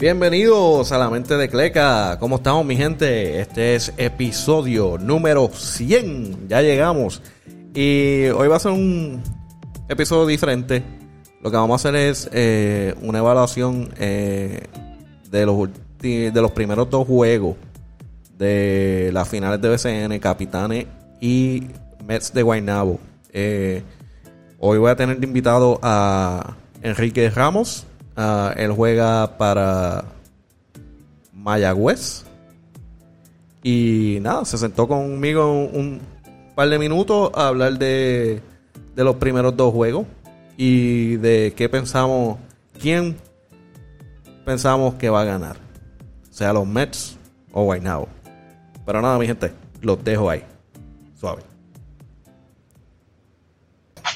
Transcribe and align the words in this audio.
Bienvenidos 0.00 0.92
a 0.92 0.98
la 0.98 1.10
mente 1.10 1.36
de 1.36 1.50
Cleca. 1.50 2.16
¿Cómo 2.18 2.36
estamos, 2.36 2.64
mi 2.64 2.74
gente? 2.74 3.38
Este 3.38 3.74
es 3.74 3.92
episodio 3.98 4.96
número 4.96 5.50
100. 5.52 6.48
Ya 6.48 6.62
llegamos. 6.62 7.20
Y 7.74 8.28
hoy 8.28 8.48
va 8.48 8.56
a 8.56 8.60
ser 8.60 8.72
un 8.72 9.22
episodio 9.90 10.26
diferente. 10.26 10.82
Lo 11.42 11.50
que 11.50 11.56
vamos 11.58 11.72
a 11.84 11.86
hacer 11.86 12.00
es 12.00 12.30
eh, 12.32 12.94
una 13.02 13.18
evaluación 13.18 13.90
eh, 13.98 14.68
de, 15.30 15.44
los, 15.44 15.68
de 16.00 16.32
los 16.32 16.52
primeros 16.52 16.88
dos 16.88 17.06
juegos 17.06 17.56
de 18.38 19.10
las 19.12 19.28
finales 19.28 19.60
de 19.60 19.68
BCN, 19.68 20.18
Capitanes 20.18 20.86
y 21.20 21.66
Mets 22.06 22.32
de 22.32 22.42
Guaynabo. 22.42 22.98
Eh, 23.34 23.82
hoy 24.60 24.78
voy 24.78 24.92
a 24.92 24.96
tener 24.96 25.22
invitado 25.22 25.78
a 25.82 26.56
Enrique 26.80 27.28
Ramos 27.28 27.86
Ah, 28.22 28.52
él 28.54 28.70
juega 28.72 29.38
para 29.38 30.04
Mayagüez. 31.32 32.26
Y 33.62 34.18
nada, 34.20 34.44
se 34.44 34.58
sentó 34.58 34.86
conmigo 34.86 35.50
un, 35.50 36.02
par 36.54 36.68
de 36.68 36.78
minutos 36.78 37.30
a 37.34 37.48
hablar 37.48 37.78
de, 37.78 38.42
de 38.94 39.04
los 39.04 39.16
primeros 39.16 39.56
dos 39.56 39.72
juegos 39.72 40.04
y 40.58 41.16
de 41.16 41.54
qué 41.56 41.70
pensamos, 41.70 42.36
quién 42.78 43.16
pensamos 44.44 44.96
que 44.96 45.08
va 45.08 45.22
a 45.22 45.24
ganar. 45.24 45.56
Sea 46.30 46.52
los 46.52 46.66
Mets 46.66 47.16
o 47.52 47.64
Guaynabo. 47.64 48.06
Pero 48.84 49.00
nada, 49.00 49.18
mi 49.18 49.26
gente, 49.26 49.50
los 49.80 50.04
dejo 50.04 50.28
ahí. 50.28 50.44
Suave. 51.18 51.40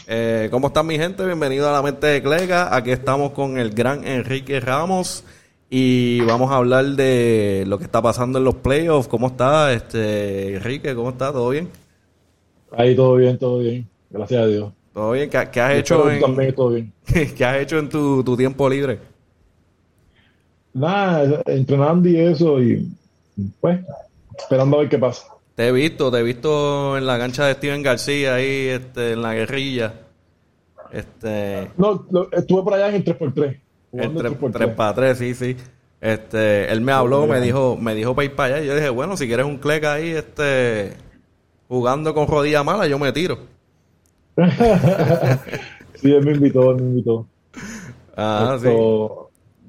Eh, 0.07 0.49
¿Cómo 0.51 0.67
están 0.67 0.87
mi 0.87 0.99
gente? 0.99 1.25
Bienvenido 1.25 1.69
a 1.69 1.73
la 1.73 1.81
mente 1.81 2.07
de 2.07 2.23
Clega. 2.23 2.77
Aquí 2.77 2.91
estamos 2.91 3.33
con 3.33 3.57
el 3.57 3.71
gran 3.71 4.07
Enrique 4.07 4.61
Ramos 4.61 5.25
y 5.71 6.21
vamos 6.21 6.51
a 6.51 6.57
hablar 6.57 6.85
de 6.85 7.65
lo 7.67 7.79
que 7.79 7.85
está 7.85 8.03
pasando 8.03 8.39
en 8.39 8.45
los 8.45 8.57
playoffs. 8.57 9.09
¿Cómo 9.09 9.29
está 9.29 9.73
este 9.73 10.57
Enrique? 10.57 10.95
¿Cómo 10.95 11.09
está? 11.09 11.33
¿Todo 11.33 11.49
bien? 11.49 11.71
Ahí 12.73 12.95
todo 12.95 13.17
bien, 13.17 13.39
todo 13.39 13.61
bien. 13.61 13.89
Gracias 14.11 14.43
a 14.43 14.47
Dios. 14.47 14.73
¿Todo 14.93 15.13
bien? 15.13 15.31
¿Qué, 15.31 15.39
has 15.39 15.75
hecho 15.75 16.11
en, 16.11 16.21
¿Qué 17.37 17.45
has 17.45 17.63
hecho 17.63 17.79
en 17.79 17.89
tu, 17.89 18.37
tiempo 18.37 18.69
libre? 18.69 18.99
Nada, 20.75 21.43
entrenando 21.47 22.09
y 22.11 22.19
eso 22.19 22.61
y 22.63 22.91
pues 23.59 23.81
esperando 24.37 24.77
a 24.77 24.81
ver 24.81 24.89
qué 24.91 24.99
pasa. 24.99 25.34
Te 25.55 25.69
he 25.69 25.73
visto, 25.73 26.11
te 26.11 26.19
he 26.19 26.23
visto 26.23 26.99
en 26.99 27.07
la 27.07 27.17
cancha 27.19 27.47
de 27.47 27.55
Steven 27.55 27.83
García 27.83 28.35
ahí, 28.35 28.69
este, 28.69 29.13
en 29.13 29.23
la 29.23 29.35
guerrilla. 29.35 29.95
Este... 30.91 31.71
No, 31.77 32.07
estuve 32.33 32.63
por 32.63 32.75
allá 32.75 32.89
en 32.89 32.97
el 32.97 33.05
3x3. 33.05 33.61
El 33.93 34.15
3 34.17 34.33
x 34.33 34.95
3, 34.97 35.19
sí, 35.19 35.35
sí. 35.35 35.57
Este, 36.01 36.71
él 36.71 36.81
me 36.81 36.93
habló, 36.93 37.27
me 37.27 37.41
dijo, 37.41 37.79
me 37.81 37.95
dijo 37.95 38.15
para 38.15 38.25
ir 38.25 38.35
para 38.35 38.57
allá. 38.57 38.65
Y 38.65 38.67
yo 38.67 38.75
dije, 38.75 38.91
bueno, 38.91 39.17
si 39.17 39.27
quieres 39.27 39.47
un 39.47 39.59
click 39.59 39.85
ahí, 39.85 40.11
este, 40.11 40.95
jugando 41.69 42.13
con 42.13 42.27
rodilla 42.27 42.65
mala, 42.65 42.87
yo 42.89 42.99
me 42.99 43.13
tiro. 43.13 43.39
sí, 45.95 46.13
él 46.13 46.25
me 46.25 46.33
invitó, 46.33 46.73
él 46.73 46.77
me 46.77 46.83
invitó. 46.83 47.27
Ah, 48.17 48.59
sí. 48.61 48.69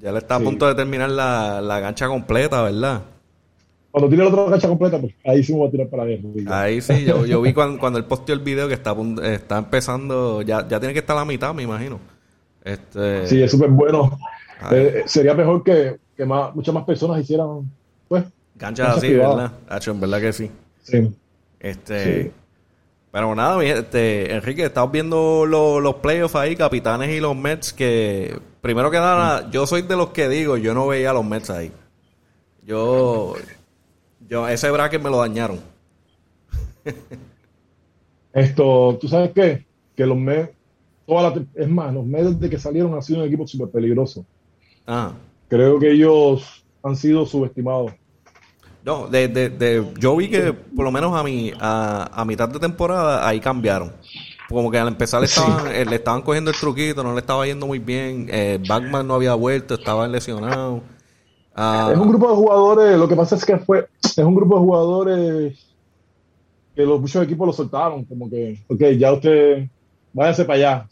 Ya 0.00 0.12
le 0.12 0.18
está 0.18 0.34
a 0.36 0.40
punto 0.40 0.66
de 0.66 0.74
terminar 0.74 1.10
la, 1.10 1.60
la 1.60 1.80
cancha 1.80 2.08
completa, 2.08 2.62
¿verdad? 2.62 3.02
Cuando 3.90 4.08
tiene 4.08 4.24
la 4.24 4.30
otra 4.30 4.50
cancha 4.50 4.68
completa, 4.68 5.00
pues 5.00 5.14
ahí 5.24 5.42
sí 5.42 5.52
me 5.52 5.60
voy 5.60 5.68
a 5.68 5.70
tirar 5.70 5.88
para 5.88 6.02
allá. 6.02 6.18
Ahí 6.48 6.80
sí, 6.80 7.04
yo, 7.04 7.24
yo 7.24 7.40
vi 7.40 7.54
cuando, 7.54 7.78
cuando 7.78 7.98
él 7.98 8.04
posteó 8.04 8.34
el 8.34 8.42
video 8.42 8.68
que 8.68 8.74
está, 8.74 8.94
está 9.22 9.58
empezando, 9.58 10.42
ya, 10.42 10.68
ya 10.68 10.78
tiene 10.78 10.92
que 10.92 11.00
estar 11.00 11.16
a 11.16 11.20
la 11.20 11.24
mitad, 11.24 11.54
me 11.54 11.62
imagino. 11.62 11.98
Este... 12.62 13.26
Sí, 13.26 13.42
es 13.42 13.50
súper 13.50 13.70
bueno. 13.70 14.18
Eh, 14.70 15.04
sería 15.06 15.34
mejor 15.34 15.62
que, 15.62 15.96
que 16.16 16.24
más, 16.24 16.54
muchas 16.54 16.74
más 16.74 16.84
personas 16.84 17.20
hicieran, 17.20 17.70
pues. 18.08 18.24
Canchas 18.58 18.98
así, 18.98 19.14
¿verdad? 19.14 19.52
Hacho, 19.68 19.90
en 19.92 20.00
verdad 20.00 20.20
que 20.20 20.32
sí. 20.32 20.50
Sí. 20.82 21.14
Este. 21.60 22.32
Pero 23.10 23.34
nada, 23.34 23.64
este, 23.64 24.34
Enrique, 24.34 24.64
estamos 24.64 24.92
viendo 24.92 25.46
los 25.46 25.94
playoffs 25.96 26.34
ahí, 26.34 26.54
Capitanes 26.54 27.10
y 27.10 27.20
los 27.20 27.34
Mets, 27.34 27.72
que 27.72 28.38
primero 28.60 28.90
que 28.90 28.98
nada, 28.98 29.48
yo 29.50 29.66
soy 29.66 29.82
de 29.82 29.96
los 29.96 30.10
que 30.10 30.28
digo, 30.28 30.58
yo 30.58 30.74
no 30.74 30.86
veía 30.86 31.10
a 31.10 31.14
los 31.14 31.24
Mets 31.24 31.48
ahí. 31.48 31.72
Yo, 32.62 33.34
yo, 34.28 34.48
ese 34.48 34.70
bracket 34.70 35.02
me 35.02 35.10
lo 35.10 35.18
dañaron. 35.18 35.60
Esto, 38.32 38.98
¿tú 39.00 39.08
sabes 39.08 39.32
qué? 39.34 39.66
Que 39.96 40.06
los 40.06 40.16
Mets, 40.16 40.50
toda 41.06 41.30
la, 41.30 41.44
es 41.54 41.68
más, 41.68 41.92
los 41.94 42.04
Mets 42.04 42.38
desde 42.38 42.50
que 42.50 42.58
salieron 42.58 42.94
han 42.94 43.02
sido 43.02 43.20
un 43.20 43.26
equipo 43.26 43.46
súper 43.46 43.68
peligroso. 43.68 44.24
Ah. 44.86 45.12
Creo 45.48 45.78
que 45.78 45.92
ellos 45.92 46.64
han 46.82 46.96
sido 46.96 47.24
subestimados. 47.26 47.92
No, 48.84 49.08
de, 49.08 49.26
de, 49.26 49.84
yo 49.98 50.14
vi 50.14 50.28
que 50.28 50.52
por 50.52 50.84
lo 50.84 50.92
menos 50.92 51.18
a, 51.18 51.24
mi, 51.24 51.52
a, 51.58 52.24
mitad 52.24 52.48
de 52.48 52.60
temporada 52.60 53.26
ahí 53.26 53.40
cambiaron. 53.40 53.92
Como 54.48 54.70
que 54.70 54.78
al 54.78 54.86
empezar 54.86 55.20
le 55.20 55.26
estaban, 55.26 55.74
eh, 55.74 55.84
le 55.84 55.96
estaban 55.96 56.22
cogiendo 56.22 56.52
el 56.52 56.56
truquito, 56.56 57.02
no 57.02 57.12
le 57.12 57.18
estaba 57.18 57.44
yendo 57.46 57.66
muy 57.66 57.80
bien. 57.80 58.28
Eh, 58.30 58.60
Batman 58.68 59.08
no 59.08 59.14
había 59.14 59.34
vuelto, 59.34 59.74
estaba 59.74 60.06
lesionado. 60.06 60.82
Ah. 61.58 61.90
es 61.90 61.98
un 61.98 62.08
grupo 62.08 62.28
de 62.28 62.36
jugadores, 62.36 62.98
lo 62.98 63.08
que 63.08 63.16
pasa 63.16 63.34
es 63.34 63.44
que 63.44 63.56
fue, 63.56 63.88
es 64.02 64.18
un 64.18 64.34
grupo 64.34 64.56
de 64.56 64.60
jugadores 64.60 65.66
que 66.74 66.84
los 66.84 67.00
muchos 67.00 67.24
equipos 67.24 67.46
lo 67.46 67.52
soltaron, 67.54 68.04
como 68.04 68.28
que, 68.28 68.62
ok, 68.68 68.80
ya 68.98 69.14
usted, 69.14 69.66
váyase 70.12 70.44
para 70.44 70.58
allá. 70.58 70.88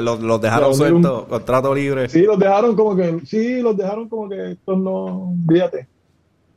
los, 0.00 0.40
dejaron 0.40 0.74
sueltos, 0.74 1.26
contrato 1.26 1.72
libre. 1.72 2.08
Sí, 2.08 2.22
los 2.22 2.36
dejaron 2.40 2.74
como 2.74 2.96
que, 2.96 3.20
sí, 3.24 3.62
los 3.62 3.76
dejaron 3.76 4.08
como 4.08 4.28
que 4.28 4.50
esto 4.52 4.74
no, 4.74 5.32
fíjate, 5.48 5.86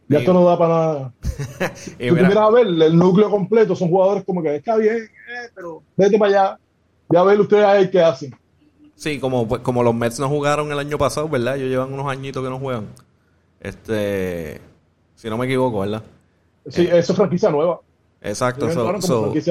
ya 0.07 0.17
esto 0.17 0.33
no 0.33 0.43
da 0.43 0.57
para 0.57 0.73
nada. 0.73 1.13
y 1.99 2.07
Tú 2.09 2.15
mira, 2.15 2.43
a 2.43 2.49
ver, 2.49 2.65
el 2.65 2.97
núcleo 2.97 3.29
completo 3.29 3.75
son 3.75 3.89
jugadores 3.89 4.23
como 4.25 4.41
que 4.41 4.55
está 4.55 4.77
bien, 4.77 4.97
eh, 4.97 5.49
pero 5.53 5.83
vete 5.95 6.17
para 6.17 6.31
allá, 6.31 6.59
ya 7.07 7.21
ver 7.21 7.39
ustedes 7.39 7.65
ahí 7.65 7.91
qué 7.91 8.01
hacen. 8.01 8.35
Sí, 8.95 9.19
como, 9.19 9.47
pues, 9.47 9.61
como 9.61 9.83
los 9.83 9.93
Mets 9.93 10.19
no 10.19 10.27
jugaron 10.27 10.71
el 10.71 10.79
año 10.79 10.97
pasado, 10.97 11.29
¿verdad? 11.29 11.57
Ellos 11.57 11.69
llevan 11.69 11.93
unos 11.93 12.07
añitos 12.07 12.43
que 12.43 12.49
no 12.49 12.57
juegan. 12.57 12.87
Este, 13.61 14.59
si 15.15 15.29
no 15.29 15.37
me 15.37 15.45
equivoco, 15.45 15.81
¿verdad? 15.81 16.03
Sí, 16.67 16.87
eso 16.91 17.13
es 17.13 17.15
franquicia 17.15 17.51
nueva. 17.51 17.79
Exacto, 18.21 18.67
eso 18.67 18.83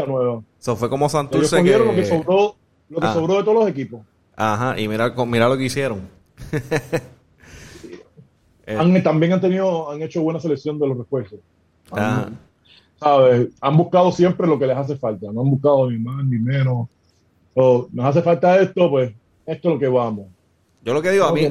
nueva. 0.07 0.43
Eso 0.61 0.77
fue 0.77 0.91
como 0.91 1.09
Santurce 1.09 1.63
que... 1.63 1.79
lo 1.79 1.95
que 1.95 2.05
sobró, 2.05 2.57
lo 2.89 3.01
que 3.01 3.07
ah. 3.07 3.15
sobró 3.15 3.37
de 3.37 3.45
todos 3.45 3.61
los 3.61 3.69
equipos. 3.69 4.01
Ajá, 4.37 4.79
y 4.79 4.89
mira, 4.89 5.15
mira 5.27 5.49
lo 5.49 5.57
que 5.57 5.65
hicieron. 5.65 6.09
han, 8.67 9.03
también 9.03 9.33
han 9.33 9.41
tenido, 9.41 9.91
han 9.91 10.03
hecho 10.03 10.23
buena 10.23 10.41
selección 10.41 10.79
de 10.79 10.89
los 10.89 10.99
refuerzos. 10.99 11.41
¿sabes? 13.01 13.49
han 13.61 13.77
buscado 13.77 14.13
siempre 14.13 14.47
lo 14.47 14.59
que 14.59 14.67
les 14.67 14.77
hace 14.77 14.97
falta, 14.97 15.27
no 15.33 15.41
han 15.41 15.51
buscado 15.51 15.91
ni 15.91 15.99
más 15.99 16.25
ni 16.25 16.39
menos. 16.39 16.89
nos 17.55 18.07
hace 18.07 18.23
falta 18.23 18.61
esto, 18.61 18.91
pues 18.91 19.13
esto 19.47 19.69
es 19.69 19.75
lo 19.75 19.79
que 19.79 19.89
vamos. 19.89 20.27
Yo 20.83 20.95
lo 20.95 21.03
que 21.03 21.11
digo, 21.11 21.27
a 21.27 21.33
mí, 21.33 21.45
a 21.45 21.51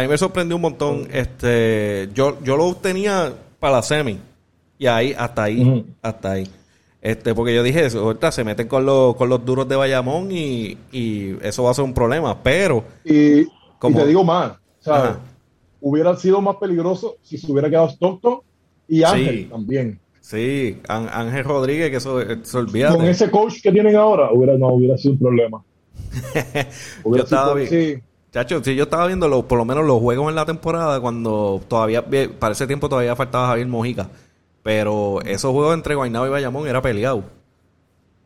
mí 0.00 0.08
me 0.08 0.18
sorprendió 0.18 0.56
un 0.56 0.62
montón. 0.62 1.06
Este, 1.12 2.08
yo, 2.14 2.38
yo 2.42 2.56
lo 2.56 2.74
tenía 2.74 3.32
para 3.60 3.76
la 3.76 3.82
semi. 3.82 4.18
Y 4.78 4.86
ahí, 4.86 5.14
hasta 5.16 5.44
ahí, 5.44 5.86
hasta 6.02 6.32
ahí. 6.32 6.48
Este, 7.00 7.34
porque 7.34 7.54
yo 7.54 7.62
dije, 7.62 7.86
eso, 7.86 8.00
ahorita 8.00 8.32
se 8.32 8.44
meten 8.44 8.66
con 8.66 8.84
los, 8.84 9.14
con 9.14 9.28
los 9.28 9.44
duros 9.44 9.68
de 9.68 9.76
Bayamón 9.76 10.32
y, 10.32 10.76
y 10.90 11.36
eso 11.42 11.62
va 11.62 11.70
a 11.70 11.74
ser 11.74 11.84
un 11.84 11.94
problema. 11.94 12.42
Pero. 12.42 12.82
Y, 13.04 13.44
como, 13.78 14.00
te 14.00 14.06
digo 14.06 14.24
más, 14.24 14.54
¿sabes? 14.80 15.16
Hubiera 15.80 16.16
sido 16.16 16.40
más 16.40 16.56
peligroso 16.56 17.16
si 17.22 17.38
se 17.38 17.50
hubiera 17.50 17.70
quedado 17.70 17.88
Stockton 17.88 18.40
y 18.88 19.02
Ángel 19.02 19.48
también. 19.48 20.00
Sí, 20.20 20.78
Ángel 20.88 21.44
Rodríguez, 21.44 21.90
que 21.90 21.96
eso 21.96 22.20
se 22.42 22.58
olvida. 22.58 22.94
Con 22.94 23.06
ese 23.06 23.30
coach 23.30 23.62
que 23.62 23.72
tienen 23.72 23.96
ahora, 23.96 24.30
hubiera, 24.32 24.58
no 24.58 24.68
hubiera 24.68 24.98
sido 24.98 25.14
un 25.14 25.20
problema. 25.20 25.64
yo 27.04 27.16
estaba 27.16 27.54
bien. 27.54 27.68
Sí. 27.68 28.02
Chacho, 28.32 28.62
si 28.62 28.76
yo 28.76 28.84
estaba 28.84 29.06
viendo 29.06 29.28
los, 29.28 29.44
por 29.44 29.58
lo 29.58 29.64
menos 29.64 29.84
los 29.84 29.98
juegos 29.98 30.28
en 30.28 30.36
la 30.36 30.46
temporada 30.46 31.00
cuando 31.00 31.60
todavía, 31.66 32.04
para 32.38 32.52
ese 32.52 32.66
tiempo 32.66 32.88
todavía 32.88 33.16
faltaba 33.16 33.48
Javier 33.48 33.66
Mojica. 33.66 34.08
Pero 34.62 35.20
esos 35.22 35.50
juegos 35.52 35.74
entre 35.74 35.94
Guaynabo 35.96 36.26
y 36.26 36.30
Bayamón 36.30 36.68
era 36.68 36.80
peleado. 36.80 37.24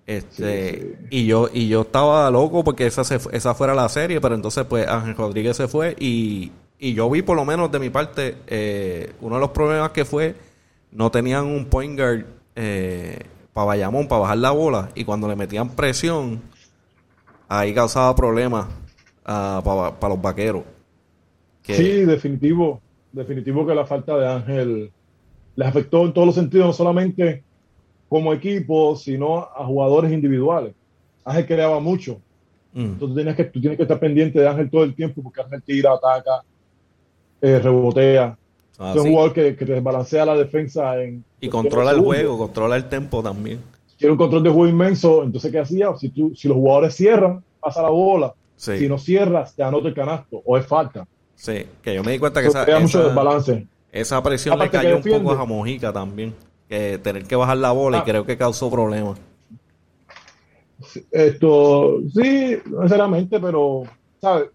Este, 0.07 0.99
y 1.09 1.25
yo, 1.25 1.49
y 1.51 1.69
yo 1.69 1.83
estaba 1.83 2.31
loco 2.31 2.63
porque 2.63 2.87
esa 2.87 3.03
esa 3.33 3.55
fuera 3.55 3.75
la 3.75 3.89
serie, 3.89 4.21
pero 4.21 4.35
entonces 4.35 4.67
pues 4.67 4.87
Ángel 4.87 5.17
Rodríguez 5.17 5.57
se 5.57 5.67
fue 5.67 5.97
y, 5.99 6.53
y 6.79 6.93
yo 6.93 7.09
vi 7.09 7.23
por 7.23 7.37
lo 7.37 7.47
menos 7.47 7.73
de 7.73 7.79
mi 7.79 7.89
parte, 7.89 8.37
eh, 8.47 9.15
uno 9.23 9.37
de 9.37 9.41
los 9.41 9.51
problemas 9.51 9.93
que 9.93 10.05
fue, 10.05 10.35
no 10.93 11.11
tenían 11.11 11.47
un 11.47 11.65
point 11.65 11.99
guard 11.99 12.27
eh, 12.55 13.21
para 13.55 13.69
Bayamón, 13.69 14.07
para 14.07 14.21
bajar 14.21 14.39
la 14.39 14.51
bola, 14.51 14.91
y 14.95 15.05
cuando 15.05 15.27
le 15.27 15.37
metían 15.37 15.71
presión, 15.71 16.43
ahí 17.49 17.73
causaba 17.73 18.15
problemas 18.15 18.67
para 19.25 20.09
los 20.09 20.21
vaqueros. 20.23 20.63
Sí, 21.63 22.05
definitivo. 22.05 22.81
Definitivo 23.13 23.67
que 23.67 23.75
la 23.75 23.87
falta 23.87 24.17
de 24.19 24.27
Ángel 24.29 24.91
les 25.57 25.69
afectó 25.69 26.05
en 26.05 26.13
todos 26.13 26.27
los 26.27 26.35
sentidos, 26.35 26.67
no 26.67 26.73
solamente 26.73 27.43
como 28.09 28.33
equipo, 28.33 28.97
sino 28.97 29.39
a 29.39 29.65
jugadores 29.65 30.13
individuales. 30.13 30.75
Ángel 31.25 31.47
creaba 31.47 31.81
mucho. 31.81 32.21
Mm. 32.73 32.81
Entonces 32.81 33.15
tienes 33.15 33.37
que, 33.37 33.45
tú 33.45 33.61
tienes 33.61 33.77
que 33.77 33.85
estar 33.85 33.99
pendiente 34.01 34.41
de 34.41 34.49
Ángel 34.49 34.69
todo 34.71 34.85
el 34.85 34.95
tiempo 34.95 35.23
porque 35.23 35.41
Ángel 35.41 35.63
tira, 35.63 35.93
ataca. 35.93 36.43
eh, 37.41 37.59
rebotea. 37.59 38.37
Ah, 38.79 38.93
es 38.97 39.03
un 39.03 39.11
jugador 39.11 39.33
que, 39.33 39.55
que 39.55 39.65
desbalancea 39.65 40.27
la 40.27 40.37
defensa 40.37 41.01
en, 41.01 41.25
y 41.41 41.49
controla 41.49 41.93
el 41.93 42.01
juego, 42.01 42.37
controla 42.37 42.77
el 42.77 42.89
tempo 42.89 43.23
también. 43.23 43.61
Tiene 43.97 44.13
un 44.13 44.19
control 44.19 44.43
de 44.43 44.51
juego 44.51 44.69
inmenso, 44.69 45.23
entonces 45.23 45.53
¿qué 45.53 45.61
hacía? 45.61 45.95
Si, 45.97 46.09
tú, 46.09 46.35
si 46.35 46.49
los 46.49 46.57
jugadores 46.57 46.95
cierran, 46.95 47.45
pasa 47.61 47.83
la 47.83 47.91
bola. 47.91 48.35
Si 48.57 48.89
no 48.89 48.99
cierras, 48.99 49.55
te 49.55 49.63
anota 49.63 49.89
el 49.89 49.95
canasto 49.95 50.43
o 50.45 50.57
es 50.57 50.67
falta. 50.67 51.07
Sí, 51.35 51.67
que 51.83 51.95
yo 51.95 52.03
me 52.03 52.13
di 52.13 52.19
cuenta 52.19 52.41
que 52.41 52.49
esa, 52.49 52.67
mucho 52.81 53.03
desbalance. 53.03 53.67
esa 53.93 54.23
presión 54.23 54.59
le 54.59 54.71
cayó 54.71 54.97
un 54.97 55.03
poco 55.03 55.33
a 55.33 55.45
Mojica 55.45 55.93
también. 55.93 56.35
Que 56.69 56.99
tener 56.99 57.25
que 57.25 57.37
bajar 57.37 57.59
la 57.59 57.73
bola 57.73 57.99
y 57.99 58.01
ah. 58.01 58.05
creo 58.05 58.25
que 58.25 58.39
causó 58.39 58.71
problemas. 58.71 59.19
Esto, 61.11 62.01
sí, 62.15 62.57
no 62.67 62.83
necesariamente, 62.83 63.39
pero, 63.39 63.83
¿sabes? 64.21 64.49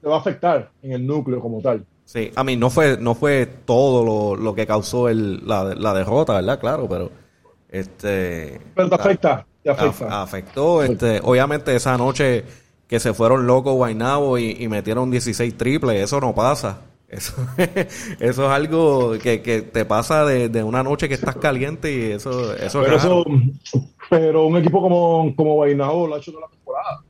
Te 0.00 0.08
va 0.08 0.16
a 0.16 0.18
afectar 0.18 0.70
en 0.82 0.92
el 0.92 1.06
núcleo 1.06 1.40
como 1.40 1.60
tal. 1.60 1.84
Sí, 2.04 2.30
a 2.34 2.44
mí 2.44 2.56
no 2.56 2.70
fue, 2.70 2.98
no 2.98 3.14
fue 3.14 3.46
todo 3.46 4.36
lo, 4.36 4.54
que 4.54 4.66
causó 4.66 5.08
el, 5.08 5.46
la, 5.46 5.74
la, 5.74 5.94
derrota, 5.94 6.34
¿verdad? 6.34 6.60
Claro, 6.60 6.86
pero 6.88 7.10
este. 7.70 8.60
Pero 8.74 8.88
te 8.88 8.94
afecta, 8.94 9.46
te 9.62 9.70
afecta. 9.70 10.22
afectó, 10.22 10.82
este, 10.82 11.20
obviamente 11.22 11.74
esa 11.74 11.96
noche 11.96 12.44
que 12.94 13.00
se 13.00 13.12
fueron 13.12 13.44
locos 13.44 13.74
Guaynabo 13.74 14.38
y, 14.38 14.56
y 14.56 14.68
metieron 14.68 15.10
16 15.10 15.56
triples, 15.56 16.00
eso 16.00 16.20
no 16.20 16.32
pasa. 16.32 16.82
Eso, 17.08 17.34
eso 18.20 18.44
es 18.44 18.50
algo 18.50 19.18
que, 19.20 19.42
que 19.42 19.62
te 19.62 19.84
pasa 19.84 20.24
de, 20.24 20.48
de, 20.48 20.62
una 20.62 20.84
noche 20.84 21.08
que 21.08 21.14
estás 21.14 21.34
caliente 21.34 21.92
y 21.92 22.12
eso, 22.12 22.54
eso 22.54 22.82
pero, 22.82 22.96
es 22.96 23.04
eso, 23.04 23.24
pero 24.08 24.46
un 24.46 24.58
equipo 24.58 24.80
como, 24.80 25.34
como 25.34 25.54
Guaynabo 25.54 26.06
lo 26.06 26.14
ha 26.14 26.18
hecho 26.18 26.30
toda 26.30 26.46
la 26.46 26.50
temporada. 26.50 27.02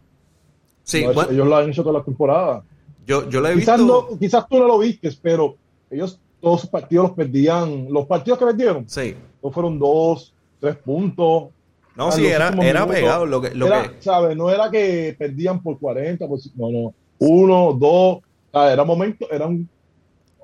Sí, 0.84 1.04
ellos 1.04 1.46
lo 1.46 1.54
han 1.54 1.68
hecho 1.68 1.82
toda 1.82 1.98
la 1.98 2.04
temporada. 2.04 2.64
Yo, 3.06 3.28
yo 3.28 3.46
he 3.46 3.54
quizás 3.56 3.78
visto... 3.78 4.08
No, 4.10 4.18
quizás 4.18 4.48
tú 4.48 4.58
no 4.60 4.66
lo 4.66 4.78
viste, 4.78 5.10
pero 5.20 5.56
ellos 5.90 6.18
todos 6.40 6.62
sus 6.62 6.70
partidos 6.70 7.08
los 7.08 7.12
perdían. 7.14 7.92
Los 7.92 8.06
partidos 8.06 8.38
que 8.38 8.46
perdieron, 8.46 8.88
sí. 8.88 9.14
no 9.42 9.50
fueron 9.50 9.78
dos, 9.78 10.32
tres 10.60 10.76
puntos. 10.76 11.50
No, 11.96 12.10
sí, 12.12 12.26
era, 12.26 12.48
era 12.62 12.86
pegado. 12.86 13.26
Lo 13.26 13.40
que, 13.40 13.54
lo 13.54 13.66
era, 13.66 13.82
que... 13.84 14.02
¿sabes? 14.02 14.36
No 14.36 14.50
era 14.50 14.70
que 14.70 15.14
perdían 15.18 15.62
por 15.62 15.78
40, 15.78 16.26
por, 16.26 16.38
no, 16.56 16.70
no. 16.70 16.94
Uno, 17.18 17.72
dos. 17.72 18.18
Era 18.52 18.84
momento, 18.84 19.26
era 19.30 19.46
un, 19.46 19.68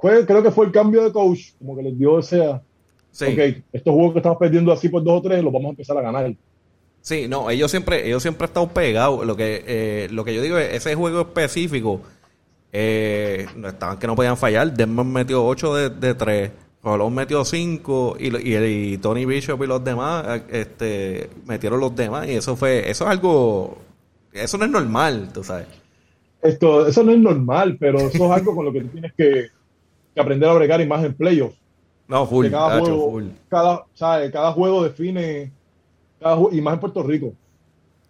fue, 0.01 0.25
creo 0.25 0.43
que 0.43 0.51
fue 0.51 0.67
el 0.67 0.73
cambio 0.73 1.05
de 1.05 1.13
coach, 1.13 1.53
como 1.59 1.77
que 1.77 1.83
les 1.83 1.99
dio 1.99 2.19
ese. 2.19 2.61
Sí. 3.11 3.27
Ok, 3.27 3.65
estos 3.73 3.93
juegos 3.93 4.13
que 4.13 4.19
estamos 4.21 4.39
perdiendo 4.39 4.73
así 4.73 4.89
por 4.89 5.03
dos 5.03 5.19
o 5.19 5.23
tres, 5.23 5.43
los 5.43 5.53
vamos 5.53 5.69
a 5.69 5.71
empezar 5.71 5.99
a 5.99 6.03
ganar. 6.03 6.33
Sí, 7.03 7.27
no, 7.29 7.51
ellos 7.51 7.71
siempre, 7.71 8.07
ellos 8.07 8.23
siempre 8.23 8.45
han 8.45 8.51
estado 8.51 8.69
pegados. 8.69 9.27
Lo 9.27 9.37
que, 9.37 9.65
eh, 9.67 10.09
lo 10.11 10.25
que 10.25 10.35
yo 10.35 10.43
digo 10.43 10.59
es 10.59 10.75
ese 10.75 10.95
juego 10.95 11.21
específico 11.21 12.01
eh, 12.73 13.47
estaban 13.67 13.99
que 13.99 14.07
no 14.07 14.15
podían 14.15 14.37
fallar. 14.37 14.73
Denman 14.73 15.13
metió 15.13 15.45
8 15.45 15.75
de, 15.75 15.91
de 15.91 16.15
3. 16.15 16.51
Colón 16.83 17.15
metió 17.15 17.45
5 17.45 18.17
y, 18.19 18.37
y, 18.37 18.99
Tony 18.99 19.27
Bishop 19.27 19.63
y 19.63 19.67
los 19.67 19.85
demás 19.85 20.43
este, 20.51 21.29
metieron 21.47 21.79
los 21.79 21.95
demás. 21.95 22.27
Y 22.27 22.33
eso 22.33 22.57
fue, 22.57 22.91
eso 22.91 23.05
es 23.05 23.11
algo, 23.11 23.79
eso 24.33 24.57
no 24.57 24.65
es 24.65 24.71
normal, 24.71 25.31
tú 25.33 25.45
sabes. 25.45 25.67
Esto, 26.41 26.87
eso 26.87 27.05
no 27.05 27.13
es 27.13 27.19
normal, 27.19 27.77
pero 27.79 27.99
eso 27.99 28.25
es 28.25 28.31
algo 28.31 28.57
con 28.57 28.65
lo 28.65 28.73
que 28.73 28.81
tú 28.81 28.89
tienes 28.89 29.13
que, 29.13 29.49
aprender 30.17 30.49
a 30.49 30.55
bregar 30.55 30.81
y 30.81 30.87
más 30.87 31.05
en 31.05 31.15
playoffs. 31.15 31.57
No, 32.09 32.27
full, 32.27 32.51
cada, 32.51 32.81
juego, 32.81 33.23
Cada, 33.49 33.87
cada 34.31 34.53
juego 34.53 34.83
define, 34.83 35.53
cada, 36.19 36.37
y 36.51 36.61
más 36.61 36.75
en 36.75 36.81
Puerto 36.81 37.03
Rico, 37.03 37.35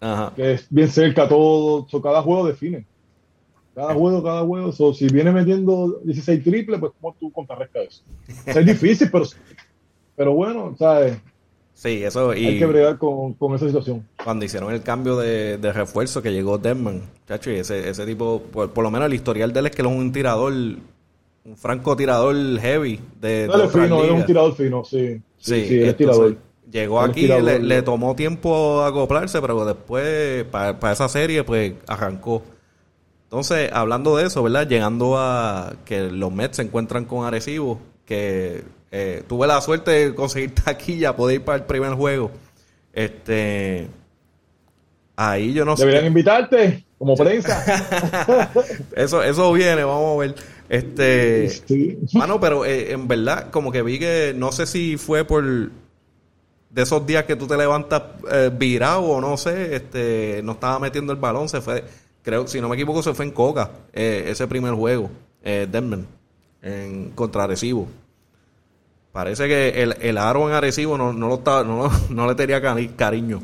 Ajá. 0.00 0.32
que 0.34 0.54
es 0.54 0.66
bien 0.70 0.88
cerca 0.88 1.28
todo, 1.28 1.86
cada 2.00 2.22
juego 2.22 2.46
define. 2.46 2.86
Cada 3.74 3.94
juego, 3.94 4.22
cada 4.22 4.42
juego. 4.42 4.72
si 4.72 5.06
viene 5.08 5.30
metiendo 5.30 6.00
16 6.04 6.42
triples, 6.42 6.80
pues 6.80 6.92
¿cómo 7.00 7.16
tú 7.18 7.30
contrarrestas 7.30 7.88
eso? 7.88 8.02
es 8.46 8.66
difícil, 8.66 9.08
pero, 9.10 9.24
pero 10.16 10.32
bueno, 10.34 10.74
¿sabes? 10.78 11.18
Sí, 11.80 12.04
eso. 12.04 12.34
Y 12.34 12.46
Hay 12.46 12.58
que 12.58 12.66
bregar 12.66 12.98
con, 12.98 13.34
esa 13.54 13.66
situación. 13.66 14.06
Cuando 14.22 14.44
hicieron 14.44 14.70
el 14.70 14.82
cambio 14.82 15.16
de, 15.16 15.56
refuerzo 15.72 16.20
que 16.20 16.30
llegó 16.30 16.58
Denman, 16.58 17.00
chacho, 17.26 17.50
y 17.50 17.54
ese, 17.54 17.88
ese 17.88 18.04
tipo, 18.04 18.42
por, 18.52 18.76
lo 18.76 18.90
menos 18.90 19.06
el 19.06 19.14
historial 19.14 19.52
de 19.52 19.60
él 19.60 19.66
es 19.66 19.72
que 19.72 19.80
él 19.80 19.88
es 19.88 19.94
un 19.94 20.12
tirador, 20.12 20.52
un 20.52 21.56
franco 21.56 21.96
tirador 21.96 22.36
heavy. 22.60 23.00
De, 23.18 23.48
fino, 23.72 24.04
es 24.04 24.10
un 24.10 24.26
tirador 24.26 24.54
fino, 24.54 24.84
sí. 24.84 25.22
Sí, 25.38 25.66
sí, 25.66 25.82
es 25.82 25.96
tirador. 25.96 26.36
Llegó 26.70 27.00
aquí, 27.00 27.26
le, 27.26 27.82
tomó 27.82 28.14
tiempo 28.14 28.82
acoplarse, 28.82 29.40
pero 29.40 29.64
después, 29.64 30.44
para 30.44 30.92
esa 30.92 31.08
serie, 31.08 31.44
pues 31.44 31.72
arrancó. 31.86 32.42
Entonces, 33.30 33.70
hablando 33.72 34.16
de 34.16 34.26
eso, 34.26 34.42
¿verdad? 34.42 34.66
Llegando 34.66 35.16
a 35.16 35.74
que 35.84 36.10
los 36.10 36.32
Mets 36.32 36.56
se 36.56 36.62
encuentran 36.62 37.04
con 37.04 37.24
Arecibo, 37.24 37.78
que 38.04 38.64
eh, 38.90 39.22
tuve 39.28 39.46
la 39.46 39.60
suerte 39.60 39.92
de 39.92 40.14
conseguir 40.16 40.52
taquilla, 40.64 41.14
poder 41.14 41.36
ir 41.36 41.44
para 41.44 41.58
el 41.58 41.64
primer 41.64 41.92
juego. 41.92 42.32
Este, 42.92 43.86
ahí 45.14 45.52
yo 45.52 45.64
no 45.64 45.76
sé. 45.76 45.84
Deberían 45.84 46.06
invitarte 46.06 46.84
como 46.98 47.14
prensa. 47.16 47.64
eso, 48.96 49.22
eso 49.22 49.52
viene, 49.52 49.84
vamos 49.84 50.16
a 50.16 50.18
ver. 50.18 50.34
Este, 50.68 51.50
sí. 51.50 51.98
mano, 52.14 52.40
pero 52.40 52.64
eh, 52.64 52.90
en 52.90 53.06
verdad, 53.06 53.52
como 53.52 53.70
que 53.70 53.82
vi 53.82 54.00
que 54.00 54.34
no 54.36 54.50
sé 54.50 54.66
si 54.66 54.96
fue 54.96 55.24
por 55.24 55.44
de 55.44 56.82
esos 56.82 57.06
días 57.06 57.26
que 57.26 57.36
tú 57.36 57.46
te 57.46 57.56
levantas 57.56 58.02
eh, 58.32 58.50
virado 58.52 59.02
o 59.02 59.20
no 59.20 59.36
sé, 59.36 59.76
este, 59.76 60.40
no 60.42 60.52
estaba 60.52 60.80
metiendo 60.80 61.12
el 61.12 61.18
balón, 61.20 61.48
se 61.48 61.60
fue 61.60 61.84
creo, 62.22 62.46
si 62.46 62.60
no 62.60 62.68
me 62.68 62.76
equivoco, 62.76 63.02
se 63.02 63.14
fue 63.14 63.24
en 63.24 63.32
Coca, 63.32 63.70
eh, 63.92 64.24
ese 64.28 64.46
primer 64.46 64.74
juego, 64.74 65.10
eh, 65.42 65.68
en 66.62 67.10
contra 67.10 67.44
Arecibo. 67.44 67.86
Parece 69.12 69.48
que 69.48 69.82
el, 69.82 69.96
el 70.00 70.18
aro 70.18 70.48
en 70.48 70.54
Arecibo 70.54 70.96
no, 70.96 71.12
no, 71.12 71.28
lo 71.28 71.34
estaba, 71.36 71.64
no, 71.64 71.90
no 72.10 72.26
le 72.26 72.34
tenía 72.34 72.60
cariño. 72.96 73.42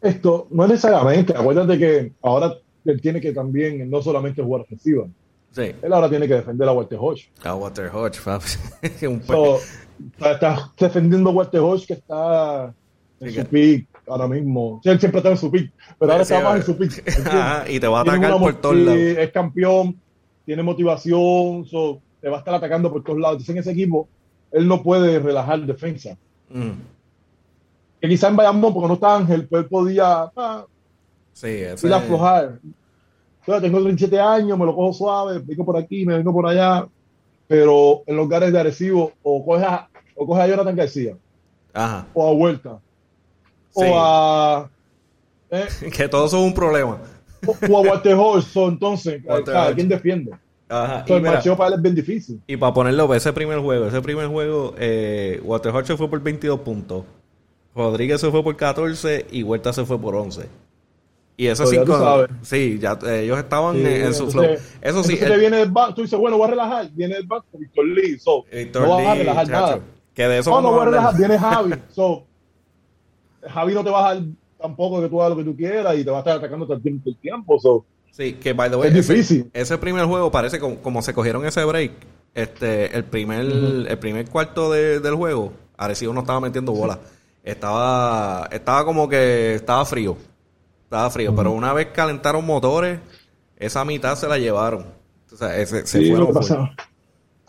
Esto 0.00 0.46
no 0.50 0.64
es 0.64 0.70
necesariamente, 0.70 1.34
acuérdate 1.34 1.78
que 1.78 2.12
ahora 2.22 2.54
él 2.84 3.00
tiene 3.00 3.20
que 3.20 3.32
también 3.32 3.88
no 3.90 4.02
solamente 4.02 4.42
jugar 4.42 4.62
ofensiva. 4.62 5.06
Sí. 5.52 5.72
Él 5.82 5.92
ahora 5.92 6.08
tiene 6.08 6.28
que 6.28 6.34
defender 6.34 6.68
a 6.68 6.72
Walter 6.72 6.98
Hodge. 7.00 7.30
A 7.42 7.54
Walter 7.54 7.90
Hodge, 7.92 8.20
Un 9.08 9.22
está, 10.20 10.70
defendiendo 10.78 11.30
a 11.30 11.32
Walter 11.32 11.60
Hodge 11.60 11.86
que 11.86 11.94
está 11.94 12.74
en 13.20 13.32
su 13.32 13.46
pick 13.46 13.88
ahora 14.06 14.28
mismo. 14.28 14.80
él 14.84 14.98
siempre 14.98 15.18
está 15.18 15.30
en 15.30 15.36
su 15.36 15.50
pick, 15.50 15.72
pero 15.98 16.12
ahora 16.12 16.22
está 16.22 16.40
más 16.40 16.56
en 16.56 16.62
su 16.62 16.76
pick. 16.76 17.02
y 17.68 17.80
te 17.80 17.88
va 17.88 17.98
a 17.98 18.02
atacar 18.02 18.38
por 18.38 18.54
todos 18.60 18.76
lados. 18.76 18.98
Es 18.98 19.30
campeón, 19.32 20.00
tiene 20.44 20.62
motivación, 20.62 21.64
te 22.20 22.28
va 22.28 22.36
a 22.36 22.38
estar 22.38 22.54
atacando 22.54 22.92
por 22.92 23.02
todos 23.02 23.18
lados. 23.18 23.34
Entonces 23.34 23.54
en 23.54 23.60
ese 23.60 23.72
equipo, 23.72 24.08
él 24.52 24.66
no 24.66 24.82
puede 24.82 25.18
relajar 25.18 25.60
defensa. 25.60 26.16
Mm. 26.50 26.70
Que 28.00 28.08
quizá 28.08 28.28
en 28.28 28.36
Bayamón, 28.36 28.72
porque 28.72 28.88
no 28.88 28.94
está 28.94 29.16
Ángel, 29.16 29.46
pues 29.48 29.64
él 29.64 29.68
podía 29.68 30.30
ah, 30.36 30.66
sí, 31.32 31.48
ese... 31.48 31.86
ir 31.86 31.92
a 31.92 31.96
aflojar. 31.96 32.58
Yo 33.46 33.60
tengo 33.60 33.80
37 33.80 34.18
años, 34.18 34.58
me 34.58 34.66
lo 34.66 34.74
cojo 34.74 34.92
suave, 34.92 35.40
vengo 35.44 35.64
por 35.64 35.76
aquí, 35.76 36.04
me 36.04 36.16
vengo 36.16 36.32
por 36.32 36.46
allá. 36.46 36.86
Pero 37.46 38.02
en 38.06 38.16
los 38.16 38.24
lugares 38.24 38.52
de 38.52 38.58
Arecibo, 38.58 39.12
o 39.22 39.44
coge 39.44 39.64
a, 39.64 39.88
o 40.16 40.26
coge 40.26 40.42
a 40.42 40.48
Jonathan 40.48 40.74
García, 40.74 41.16
Ajá. 41.72 42.06
o 42.12 42.28
a 42.28 42.34
Vuelta, 42.34 42.80
o 43.76 43.98
a. 43.98 44.70
Eh, 45.50 45.66
que 45.96 46.08
todos 46.08 46.30
son 46.30 46.40
un 46.40 46.54
problema. 46.54 46.98
O, 47.46 47.76
a 47.76 47.80
Walter 47.80 48.16
entonces, 48.54 49.22
¿a 49.54 49.72
¿quién 49.74 49.88
defiende? 49.88 50.32
Ajá. 50.68 51.04
el 51.06 51.22
macheo 51.22 51.56
para 51.56 51.68
él 51.68 51.74
es 51.74 51.82
bien 51.82 51.94
difícil. 51.94 52.40
Y 52.46 52.56
para 52.56 52.74
ponerlo, 52.74 53.14
ese 53.14 53.32
primer 53.32 53.60
juego, 53.60 53.86
ese 53.86 54.02
primer 54.02 54.26
juego, 54.26 54.74
eh, 54.78 55.40
Walter 55.44 55.72
se 55.86 55.96
fue 55.96 56.10
por 56.10 56.20
22 56.20 56.60
puntos. 56.60 57.04
Rodríguez 57.74 58.20
se 58.20 58.30
fue 58.30 58.42
por 58.42 58.56
14 58.56 59.26
y 59.30 59.42
Huerta 59.42 59.72
se 59.72 59.84
fue 59.84 60.00
por 60.00 60.16
11. 60.16 60.48
Y 61.36 61.46
esos 61.48 61.68
cinco. 61.68 62.26
Sí, 62.42 62.78
ya 62.80 62.98
eh, 63.06 63.24
ellos 63.24 63.38
estaban 63.38 63.76
en, 63.76 64.14
su 64.14 64.30
flow. 64.30 64.56
Eso 64.80 65.04
sí. 65.04 65.18
El, 65.20 65.38
viene 65.38 65.58
del 65.58 65.70
banco, 65.70 65.94
tú 65.96 66.02
dices, 66.02 66.18
bueno, 66.18 66.38
voy 66.38 66.46
a 66.46 66.50
relajar. 66.50 66.88
Viene 66.92 67.16
del 67.16 67.26
banco 67.26 67.46
Víctor 67.52 67.86
Lee. 67.86 68.18
So, 68.18 68.46
no 68.72 68.88
vas 68.88 69.06
a 69.06 69.14
relajar 69.14 69.48
nada. 69.48 69.80
Que 70.14 70.28
de 70.28 70.38
eso 70.38 70.50
no, 70.50 70.62
no 70.62 70.72
voy 70.72 70.80
a 70.80 70.84
relajar. 70.86 71.16
Viene 71.16 71.38
Javi. 71.38 71.74
So, 71.90 72.24
Javi 73.48 73.74
no 73.74 73.84
te 73.84 73.90
va 73.90 74.10
a 74.10 74.14
dejar 74.14 74.28
tampoco 74.58 75.00
que 75.00 75.08
tú 75.08 75.20
hagas 75.20 75.36
lo 75.36 75.44
que 75.44 75.50
tú 75.50 75.56
quieras 75.56 75.96
y 75.96 76.04
te 76.04 76.10
va 76.10 76.18
a 76.18 76.20
estar 76.20 76.38
atacando 76.38 76.66
todo 76.66 76.76
el 76.76 76.82
tiempo. 76.82 77.10
El 77.10 77.16
tiempo 77.16 77.84
sí, 78.10 78.34
que 78.34 78.52
by 78.52 78.70
the 78.70 78.76
way, 78.76 78.88
es 78.88 78.94
difícil. 78.94 79.50
Ese 79.52 79.78
primer 79.78 80.06
juego 80.06 80.30
parece 80.30 80.58
como, 80.58 80.76
como 80.76 81.02
se 81.02 81.14
cogieron 81.14 81.44
ese 81.46 81.64
break. 81.64 81.92
Este, 82.34 82.94
el 82.94 83.04
primer, 83.04 83.40
el 83.40 83.98
primer 83.98 84.28
cuarto 84.28 84.70
del 84.70 85.14
juego, 85.14 85.52
Arecibo 85.76 86.12
no 86.12 86.20
estaba 86.20 86.40
metiendo 86.40 86.72
bola. 86.72 86.98
Estaba, 87.42 88.48
estaba 88.50 88.84
como 88.84 89.08
que 89.08 89.54
estaba 89.54 89.84
frío. 89.84 90.16
Estaba 90.84 91.08
frío. 91.10 91.34
Pero 91.34 91.52
una 91.52 91.72
vez 91.72 91.88
calentaron 91.94 92.44
motores, 92.44 93.00
esa 93.56 93.84
mitad 93.84 94.16
se 94.16 94.28
la 94.28 94.38
llevaron. 94.38 94.84
O 95.32 95.36
sea, 95.36 95.56
ese, 95.56 95.86
se 95.86 96.00
lo, 96.02 96.26
que 96.26 96.32
pasa, 96.32 96.74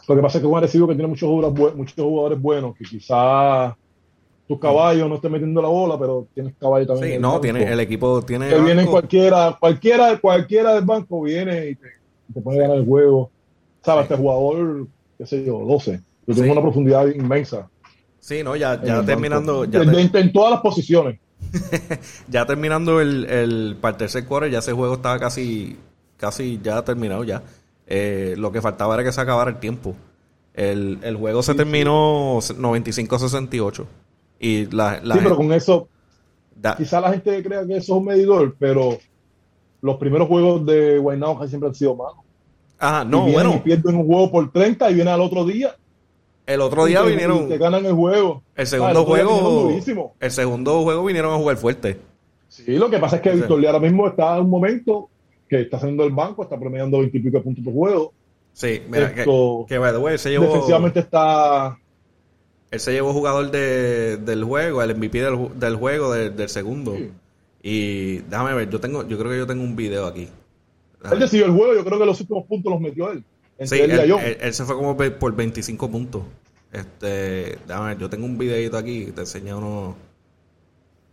lo 0.07 0.15
que 0.15 0.21
pasa 0.21 0.37
es 0.37 0.41
que 0.41 0.47
un 0.47 0.57
Arecibo 0.57 0.87
que 0.87 0.95
tiene 0.95 1.07
muchos 1.07 1.27
jugadores, 1.27 1.75
muchos 1.75 1.95
jugadores 1.95 2.41
buenos, 2.41 2.75
que 2.75 2.85
quizás 2.85 3.73
tus 4.47 4.59
caballos 4.59 5.09
no 5.09 5.15
estén 5.15 5.31
metiendo 5.31 5.61
la 5.61 5.67
bola, 5.67 5.99
pero 5.99 6.27
tienes 6.33 6.53
caballo 6.59 6.87
también. 6.87 7.13
Sí, 7.13 7.19
no, 7.19 7.39
tiene, 7.41 7.63
el 7.71 7.79
equipo 7.81 8.21
tiene. 8.21 8.49
Que 8.49 8.59
viene 8.59 8.85
cualquiera, 8.85 9.57
cualquiera, 9.59 10.17
cualquiera 10.17 10.73
del 10.73 10.85
banco 10.85 11.21
viene 11.21 11.69
y 11.69 11.75
te, 11.75 11.87
te 12.33 12.41
puede 12.41 12.59
ganar 12.59 12.77
el 12.77 12.85
juego. 12.85 13.29
¿Sabes? 13.83 14.03
Este 14.03 14.15
jugador, 14.15 14.87
qué 15.17 15.25
sé 15.25 15.43
yo, 15.43 15.59
12. 15.59 16.01
Yo 16.27 16.35
tengo 16.35 16.51
una 16.53 16.61
profundidad 16.61 17.07
inmensa. 17.07 17.69
Sí, 18.19 18.43
no, 18.43 18.55
ya, 18.55 18.81
ya 18.83 19.03
terminando. 19.03 19.65
Ya 19.65 19.81
en, 19.81 20.33
todas 20.33 20.51
las 20.51 20.61
posiciones. 20.61 21.19
ya 22.27 22.45
terminando 22.45 22.99
el, 22.99 23.25
el, 23.25 23.77
para 23.79 23.93
el 23.93 23.97
tercer 23.97 24.25
quarter, 24.25 24.51
ya 24.51 24.59
ese 24.59 24.73
juego 24.73 24.95
estaba 24.95 25.19
casi, 25.19 25.77
casi 26.17 26.59
ya 26.61 26.83
terminado 26.83 27.23
ya. 27.23 27.43
Eh, 27.85 28.35
lo 28.37 28.51
que 28.51 28.61
faltaba 28.61 28.95
era 28.95 29.03
que 29.03 29.11
se 29.11 29.21
acabara 29.21 29.51
el 29.51 29.59
tiempo. 29.59 29.95
El, 30.53 30.99
el 31.03 31.15
juego 31.15 31.43
se 31.43 31.53
terminó 31.53 32.37
95-68. 32.39 33.85
Y 34.39 34.65
la, 34.67 34.99
sí, 35.01 35.19
pero 35.23 35.35
con 35.35 35.51
eso, 35.51 35.87
quizá 36.77 37.01
la 37.01 37.11
gente 37.11 37.43
crea 37.43 37.65
que 37.65 37.77
eso 37.77 37.93
es 37.93 37.99
un 37.99 38.05
medidor, 38.05 38.55
pero 38.59 38.97
los 39.81 39.97
primeros 39.97 40.27
juegos 40.27 40.65
de 40.65 40.97
Guaynabo 40.97 41.47
siempre 41.47 41.69
han 41.69 41.75
sido 41.75 41.95
malos. 41.95 42.17
Ajá, 42.79 43.03
no, 43.03 43.27
bueno. 43.27 43.55
Y 43.55 43.59
pierden 43.59 43.95
un 43.95 44.05
juego 44.05 44.31
por 44.31 44.51
30 44.51 44.91
y 44.91 44.93
viene 44.93 45.09
al 45.09 45.21
otro 45.21 45.45
día. 45.45 45.75
El 46.45 46.61
otro 46.61 46.85
día 46.85 47.01
vinieron. 47.01 47.45
Y 47.45 47.49
te 47.49 47.57
ganan 47.57 47.85
el 47.85 47.93
juego. 47.93 48.43
El 48.55 48.67
segundo 48.67 49.05
juego. 49.05 49.71
El 50.19 50.31
segundo 50.31 50.83
juego 50.83 51.03
vinieron 51.03 51.33
a 51.33 51.37
jugar 51.37 51.57
fuerte. 51.57 51.99
Sí, 52.47 52.77
lo 52.77 52.89
que 52.89 52.99
pasa 52.99 53.17
es 53.17 53.21
que 53.21 53.31
Víctor 53.31 53.65
ahora 53.65 53.79
mismo 53.79 54.07
está 54.07 54.37
en 54.37 54.43
un 54.43 54.49
momento 54.49 55.09
que 55.49 55.61
está 55.61 55.77
haciendo 55.77 56.03
el 56.05 56.11
banco, 56.11 56.43
está 56.43 56.57
promediando 56.57 56.99
20 56.99 57.17
y 57.17 57.21
pico 57.21 57.41
puntos 57.41 57.63
por 57.63 57.73
juego. 57.73 58.13
Sí, 58.53 58.81
mira, 58.89 59.13
que, 59.13 59.23
que 59.67 60.17
se 60.17 60.29
llevó. 60.29 60.45
Defensivamente 60.45 61.01
está. 61.01 61.77
Él 62.69 62.79
se 62.79 62.91
llevó 62.91 63.13
jugador 63.13 63.49
de, 63.49 64.17
del 64.17 64.43
juego, 64.43 64.81
el 64.81 64.95
MVP 64.95 65.21
del, 65.21 65.59
del 65.59 65.75
juego 65.75 66.13
del 66.13 66.49
segundo. 66.49 66.97
Y 67.61 68.19
déjame 68.19 68.53
ver, 68.53 68.69
yo 68.69 68.79
tengo, 68.79 69.07
yo 69.07 69.17
creo 69.17 69.31
que 69.31 69.37
yo 69.37 69.47
tengo 69.47 69.63
un 69.63 69.75
video 69.75 70.05
aquí. 70.05 70.27
él 71.11 71.19
decidió 71.19 71.45
el 71.45 71.51
juego, 71.51 71.73
yo 71.73 71.85
creo 71.85 71.99
que 71.99 72.05
los 72.05 72.19
últimos 72.21 72.45
puntos 72.45 72.71
los 72.71 72.81
metió 72.81 73.11
él. 73.11 73.23
Sí, 73.63 73.79
él, 73.79 74.53
se 74.53 74.65
fue 74.65 74.75
como 74.75 74.95
por 74.95 75.35
25 75.35 75.89
puntos. 75.89 76.23
Este, 76.71 77.57
déjame 77.67 77.87
ver, 77.89 77.97
yo 77.97 78.09
tengo 78.09 78.25
un 78.25 78.37
videito 78.37 78.77
aquí, 78.77 79.11
te 79.15 79.21
enseño 79.21 79.57
unos, 79.57 79.95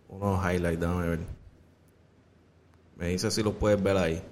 unos 0.08 0.44
highlights, 0.44 0.80
déjame 0.80 1.08
ver. 1.08 1.18
Me 2.96 3.08
dice 3.08 3.30
si 3.30 3.42
lo 3.42 3.52
puedes 3.52 3.82
ver 3.82 3.96
ahí. 3.96 4.22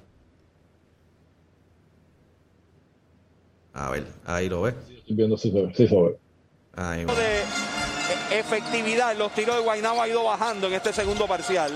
A 3.72 3.90
ver, 3.90 4.06
ahí 4.24 4.48
lo 4.48 4.62
ves. 4.62 4.74
estoy 4.96 5.16
viendo 5.16 5.36
si 5.36 5.50
se 5.50 5.62
ve. 5.62 5.72
Sí, 5.74 5.88
se 5.88 6.00
ve. 6.00 6.18
Ahí 6.76 7.04
de 7.04 7.44
efectividad 8.30 9.14
los 9.16 9.32
tiros 9.32 9.56
de 9.56 9.62
Guaynabo 9.62 10.00
ha 10.00 10.08
ido 10.08 10.24
bajando 10.24 10.68
en 10.68 10.74
este 10.74 10.92
segundo 10.92 11.26
parcial. 11.26 11.70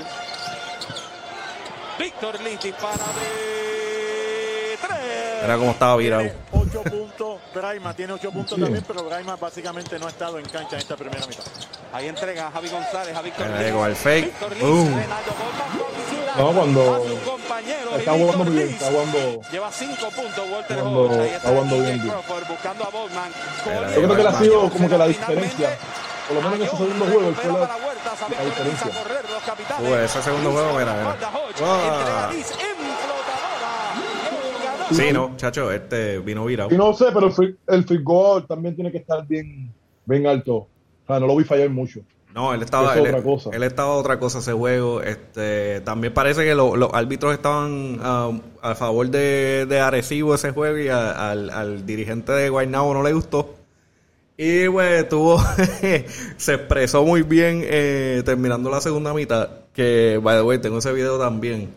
Víctor 1.99 2.41
Litti 2.41 2.73
para 2.73 2.93
de 2.95 4.79
tres. 4.81 5.45
Era 5.45 5.57
como 5.59 5.73
estaba 5.73 5.97
virado. 5.97 6.31
8 6.53 6.83
puntos, 6.85 7.41
Braima 7.55 7.95
tiene 7.95 8.15
8 8.15 8.31
puntos 8.31 8.59
también, 8.59 8.85
pero 8.87 9.05
Braima 9.05 9.37
básicamente 9.37 9.99
no 9.99 10.07
ha 10.07 10.11
estado 10.11 10.38
en 10.38 10.47
cancha 10.47 10.76
en 10.76 10.79
esta 10.79 10.97
primera 10.97 11.26
mitad. 11.26 11.45
Ahí 11.97 12.09
entrega 12.09 12.49
a 12.49 12.50
Javi 12.50 12.69
González, 12.69 13.17
a 13.17 13.23
Víctor 13.23 13.47
el 13.47 13.97
fake. 13.97 14.31
Boom. 14.61 14.95
No, 16.37 16.53
cuando 16.53 17.07
está 17.97 18.12
jugando 18.12 18.45
muy 18.45 18.53
bien, 18.55 18.69
está 18.69 18.91
jugando. 18.91 19.41
Lleva 19.50 19.73
5 19.73 19.97
puntos 20.11 20.45
Walter 20.53 20.79
Hodge. 20.83 21.35
Está 21.37 21.49
jugando 21.49 21.81
bien. 21.81 22.12
Buscando 22.50 22.85
a 22.85 22.91
Bowman. 22.91 23.33
Yo 23.95 24.03
creo 24.03 24.15
que 24.15 24.21
él 24.21 24.26
ha 24.26 24.33
sido 24.38 24.69
como 24.69 24.88
que 24.91 24.99
la 24.99 25.07
diferencia. 25.07 25.79
Por 26.29 26.37
lo 26.37 26.43
menos 26.43 26.57
en 26.59 26.62
ese 26.67 26.76
segundo 26.76 27.05
juego, 27.07 27.29
él 27.29 27.35
fue 27.35 27.53
la, 27.53 27.61
la 27.61 28.45
diferencia. 28.45 28.91
Uy, 29.81 30.05
ese 30.05 30.23
segundo 30.23 30.53
juego, 30.53 30.79
mira, 30.79 30.93
mira. 30.93 31.17
Sí, 34.91 35.12
no, 35.15 35.35
chacho, 35.38 35.73
este 35.73 36.19
vino 36.19 36.45
virado. 36.45 36.69
Y 36.75 36.76
no 36.76 36.93
sé, 36.93 37.07
pero 37.07 37.29
el 37.29 37.33
free, 37.33 37.57
el 37.69 37.85
free 37.85 38.03
goal 38.03 38.47
también 38.47 38.75
tiene 38.75 38.93
que 38.93 38.99
estar 38.99 39.26
bien, 39.26 39.73
bien 40.05 40.26
alto. 40.26 40.69
O 41.06 41.12
sea, 41.12 41.20
no 41.20 41.28
lo 41.28 41.36
vi 41.36 41.44
fallar 41.44 41.70
mucho. 41.70 42.00
No, 42.34 42.52
él 42.52 42.62
estaba, 42.62 42.94
él, 42.96 43.00
otra 43.00 43.22
cosa. 43.22 43.50
él, 43.50 43.62
estaba 43.62 43.94
otra 43.94 44.18
cosa 44.18 44.40
ese 44.40 44.52
juego. 44.52 45.00
Este, 45.00 45.80
también 45.82 46.12
parece 46.12 46.44
que 46.44 46.54
los 46.54 46.92
árbitros 46.92 47.32
estaban 47.32 47.98
um, 47.98 48.40
a 48.60 48.75
favor 48.75 49.08
de, 49.08 49.64
de 49.66 49.80
Arecibo 49.80 50.34
ese 50.34 50.50
juego 50.50 50.76
y 50.76 50.88
al, 50.88 51.48
al, 51.48 51.86
dirigente 51.86 52.32
de 52.32 52.50
Guaynabo 52.50 52.92
no 52.92 53.02
le 53.02 53.14
gustó. 53.14 53.54
Y 54.36 54.68
pues 54.68 55.08
tuvo, 55.08 55.38
se 56.36 56.54
expresó 56.54 57.04
muy 57.06 57.22
bien 57.22 57.62
eh, 57.64 58.22
terminando 58.22 58.68
la 58.68 58.82
segunda 58.82 59.14
mitad. 59.14 59.48
Que, 59.72 60.20
by 60.22 60.36
the 60.36 60.42
way, 60.42 60.58
tengo 60.58 60.76
ese 60.76 60.92
video 60.92 61.18
también. 61.18 61.72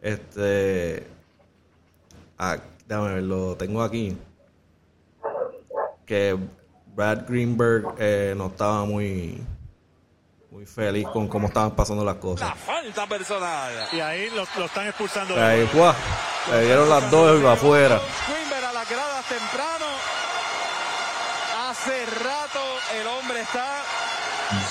Este, 0.00 1.02
ah, 2.38 2.56
déjame 2.86 3.14
verlo, 3.14 3.56
tengo 3.56 3.82
aquí. 3.82 4.16
Que 6.06 6.34
Brad 6.98 7.28
Greenberg 7.28 7.94
eh, 7.96 8.34
no 8.36 8.48
estaba 8.48 8.84
muy 8.84 9.40
muy 10.50 10.66
feliz 10.66 11.06
con 11.06 11.28
cómo 11.28 11.46
estaban 11.46 11.70
pasando 11.76 12.04
las 12.04 12.16
cosas. 12.16 12.48
La 12.48 12.56
falta 12.56 13.06
personal. 13.06 13.72
Y 13.92 14.00
ahí 14.00 14.28
lo, 14.30 14.44
lo 14.58 14.64
están 14.64 14.88
expulsando. 14.88 15.40
Ahí, 15.40 15.70
¡guau! 15.72 15.94
Le 16.50 16.64
dieron 16.64 16.88
las 16.90 17.08
dos 17.08 17.40
y 17.40 17.46
afuera. 17.46 18.00
Quimber 18.26 18.64
a 18.64 18.72
las 18.72 18.90
gradas 18.90 19.24
temprano. 19.28 19.86
Hace 21.70 22.04
rato 22.06 22.60
el 23.00 23.06
hombre 23.06 23.42
está 23.42 23.84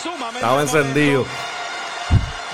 sumamente. 0.03 0.39
Estaba 0.39 0.61
encendido. 0.63 1.25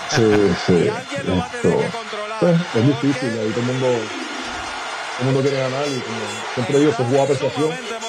Sí, 0.10 0.56
sí. 0.68 0.74
Y 0.74 0.88
alguien 0.90 1.26
lo 1.26 1.38
va 1.38 1.46
a 1.46 1.50
tener 1.50 1.78
que 1.80 1.98
controlar. 1.98 2.40
Pues, 2.42 2.62
es 2.76 2.86
difícil, 2.86 3.40
ahí 3.40 3.50
todo 3.50 3.62
el 3.62 3.66
mundo, 3.66 3.88
todo 3.88 5.20
el 5.20 5.26
mundo 5.26 5.42
quiere 5.42 5.58
ganar 5.58 5.88
y 5.88 6.00
como 6.00 6.18
siempre 6.54 6.80
digo, 6.80 6.92
se 6.92 7.04
juega 7.06 7.24
a 7.24 7.26
persuasión. 7.26 8.03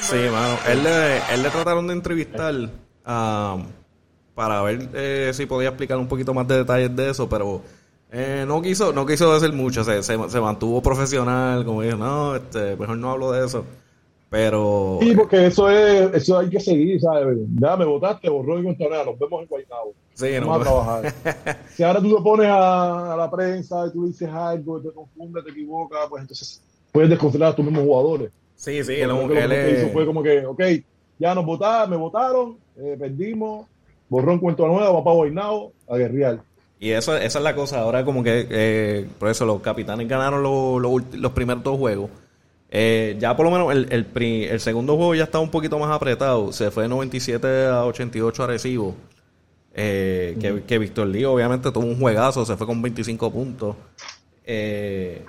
Sí, 0.00 0.16
mano. 0.32 0.58
Él 0.68 0.82
le, 0.82 1.18
él 1.34 1.42
le 1.42 1.50
trataron 1.50 1.86
de 1.86 1.92
entrevistar 1.92 2.54
a 3.04 3.56
para 4.38 4.62
ver 4.62 4.88
eh, 4.94 5.32
si 5.34 5.46
podía 5.46 5.70
explicar 5.70 5.98
un 5.98 6.06
poquito 6.06 6.32
más 6.32 6.46
de 6.46 6.58
detalles 6.58 6.94
de 6.94 7.10
eso, 7.10 7.28
pero 7.28 7.60
eh, 8.12 8.44
no 8.46 8.62
quiso 8.62 8.92
no 8.92 9.04
quiso 9.04 9.34
decir 9.34 9.52
mucho, 9.52 9.82
se, 9.82 10.00
se, 10.00 10.40
mantuvo 10.40 10.80
profesional, 10.80 11.64
como 11.64 11.82
dijo, 11.82 11.96
no, 11.96 12.36
este, 12.36 12.76
mejor 12.76 12.98
no 12.98 13.10
hablo 13.10 13.32
de 13.32 13.44
eso. 13.44 13.64
Pero. 14.30 14.98
Sí, 15.00 15.12
porque 15.16 15.46
eso 15.46 15.68
es, 15.68 16.14
eso 16.14 16.38
hay 16.38 16.50
que 16.50 16.60
seguir, 16.60 17.00
¿sabes? 17.00 17.36
Ya 17.60 17.76
me 17.76 17.84
votaste, 17.84 18.28
borró 18.28 18.60
y 18.60 18.62
contra 18.62 19.04
nos 19.04 19.18
vemos 19.18 19.42
en 19.42 19.48
Guaynabo. 19.48 19.94
Sí, 20.14 20.38
Vamos 20.38 20.60
a 20.60 20.62
trabajar. 20.62 21.14
si 21.74 21.82
ahora 21.82 22.00
tú 22.00 22.16
te 22.16 22.22
pones 22.22 22.46
a, 22.48 23.16
la 23.18 23.28
prensa 23.28 23.86
y 23.88 23.92
tú 23.92 24.06
dices 24.06 24.28
algo, 24.28 24.80
te 24.80 24.92
confundes, 24.92 25.44
te 25.44 25.50
equivocas, 25.50 25.98
pues 26.08 26.20
entonces 26.20 26.62
puedes 26.92 27.10
descontrolar 27.10 27.52
a 27.52 27.56
tus 27.56 27.64
mismos 27.64 27.82
jugadores. 27.82 28.30
Sí, 28.58 28.82
sí, 28.82 28.94
él, 28.94 29.08
lo 29.08 29.28
que 29.28 29.76
hizo 29.78 29.88
fue 29.90 30.04
como 30.04 30.20
que, 30.20 30.44
ok, 30.44 30.60
ya 31.16 31.32
nos 31.32 31.46
votaron, 31.46 31.90
me 31.90 31.96
votaron, 31.96 32.58
eh, 32.76 32.96
perdimos, 32.98 33.68
borrón 34.08 34.40
cuento 34.40 34.66
nuevo, 34.66 34.94
va 34.94 35.04
para 35.04 35.14
Guaynabo 35.14 35.72
a 35.88 35.96
guerrear. 35.96 36.40
Y 36.80 36.90
eso, 36.90 37.16
esa 37.16 37.38
es 37.38 37.44
la 37.44 37.54
cosa. 37.54 37.80
Ahora, 37.80 38.04
como 38.04 38.24
que 38.24 38.48
eh, 38.50 39.06
por 39.20 39.28
eso 39.28 39.46
los 39.46 39.60
capitanes 39.60 40.08
ganaron 40.08 40.42
los 40.42 41.32
primeros 41.32 41.62
dos 41.62 41.78
juegos. 41.78 42.10
Eh, 42.70 43.16
ya 43.18 43.34
por 43.34 43.46
lo 43.46 43.52
menos 43.52 43.72
el, 43.72 44.06
el, 44.50 44.60
segundo 44.60 44.96
juego 44.96 45.14
ya 45.14 45.24
está 45.24 45.38
un 45.38 45.50
poquito 45.50 45.78
más 45.78 45.90
apretado. 45.90 46.52
Se 46.52 46.72
fue 46.72 46.84
de 46.84 46.88
97 46.88 47.66
a 47.66 47.84
88 47.84 48.42
a 48.42 48.48
Eh, 49.74 50.36
que, 50.40 50.62
que 50.64 50.78
Víctor 50.78 51.06
Lee 51.06 51.24
obviamente 51.24 51.70
tuvo 51.70 51.86
un 51.86 51.98
juegazo, 51.98 52.44
se 52.44 52.56
fue 52.56 52.66
con 52.66 52.82
25 52.82 53.32
puntos. 53.32 53.76
Eh, 54.44 55.24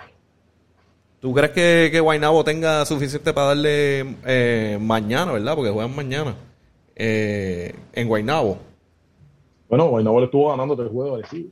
¿Tú 1.20 1.34
crees 1.34 1.52
que, 1.52 1.90
que 1.92 2.00
Guaynabo 2.00 2.44
tenga 2.44 2.86
suficiente 2.86 3.34
para 3.34 3.48
darle 3.48 4.16
eh, 4.26 4.78
mañana, 4.80 5.34
verdad? 5.34 5.56
Porque 5.56 5.72
juegan 5.72 5.96
mañana. 5.96 6.36
en 6.96 8.08
Guaynabo. 8.08 8.58
Bueno, 9.68 9.88
Guaynabo 9.90 10.20
le 10.20 10.26
estuvo 10.26 10.50
ganando 10.50 10.76
tres 10.76 10.90
juegos 10.92 11.22
sí. 11.30 11.52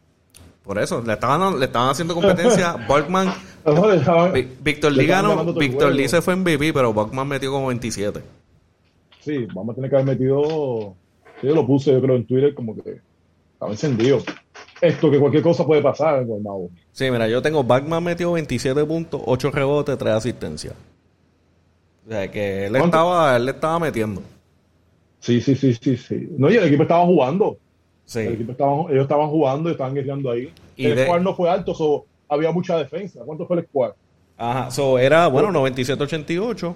Por 0.64 0.78
eso, 0.80 1.02
le 1.02 1.14
estaban, 1.14 1.58
le 1.60 1.66
estaban 1.66 1.90
haciendo 1.90 2.14
competencia. 2.14 2.76
Borgman, 2.90 3.34
Víctor 4.62 4.92
Lee 4.92 5.08
ganó, 5.08 5.54
Víctor 5.54 5.94
Lee 5.94 6.10
se 6.10 6.22
fue 6.22 6.34
en 6.34 6.42
MVP, 6.42 6.74
pero 6.74 6.92
Borgman 6.92 7.26
metió 7.26 7.52
como 7.52 7.68
27. 7.68 8.20
Sí, 9.22 9.48
vamos 9.54 9.74
a 9.74 9.76
tener 9.76 9.90
que 9.90 9.96
haber 9.96 10.08
metido. 10.08 10.94
yo 11.42 11.56
lo 11.56 11.66
puse, 11.66 11.94
yo 11.94 12.02
creo, 12.02 12.18
en 12.18 12.26
Twitter, 12.26 12.54
como 12.54 12.76
que 12.76 13.00
estaba 13.54 13.72
encendido. 13.72 14.20
Esto, 14.82 15.10
que 15.10 15.20
cualquier 15.20 15.44
cosa 15.44 15.66
puede 15.66 15.82
pasar 15.82 16.22
en 16.22 16.28
Guaynabo. 16.28 16.70
Sí, 16.92 17.10
mira, 17.10 17.28
yo 17.28 17.42
tengo 17.42 17.64
Batman 17.64 18.04
metió 18.04 18.34
27 18.34 18.86
puntos, 18.86 19.22
8 19.26 19.52
rebotes, 19.52 19.98
3 19.98 20.14
asistencias. 20.14 20.76
O 22.06 22.10
sea, 22.10 22.30
que 22.32 22.68
él 22.68 22.76
estaba, 22.76 23.36
él 23.36 23.46
le 23.46 23.52
estaba 23.52 23.80
metiendo. 23.80 24.22
Sí, 25.20 25.42
sí, 25.42 25.56
sí, 25.56 25.74
sí, 25.74 25.98
sí. 25.98 26.30
No, 26.38 26.50
y 26.50 26.56
el 26.56 26.66
equipo 26.66 26.84
estaba 26.84 27.06
jugando. 27.06 27.58
Sí. 28.06 28.20
ellos 28.22 29.02
estaban 29.02 29.28
jugando 29.28 29.68
y 29.68 29.74
estaban 29.74 29.94
guerreando 29.94 30.32
ahí. 30.32 30.54
Y 30.78 30.86
el 30.86 31.00
squad 31.04 31.22
no 31.22 31.36
fue 31.36 31.50
alto, 31.50 31.74
so, 31.74 32.06
había 32.30 32.52
mucha 32.52 32.78
defensa. 32.78 33.22
¿Cuánto 33.26 33.46
fue 33.46 33.58
el 33.58 33.66
squad? 33.66 33.92
Ajá, 34.38 34.72
so 34.72 34.98
era, 34.98 35.28
bueno, 35.28 35.52
97-88. 35.52 36.74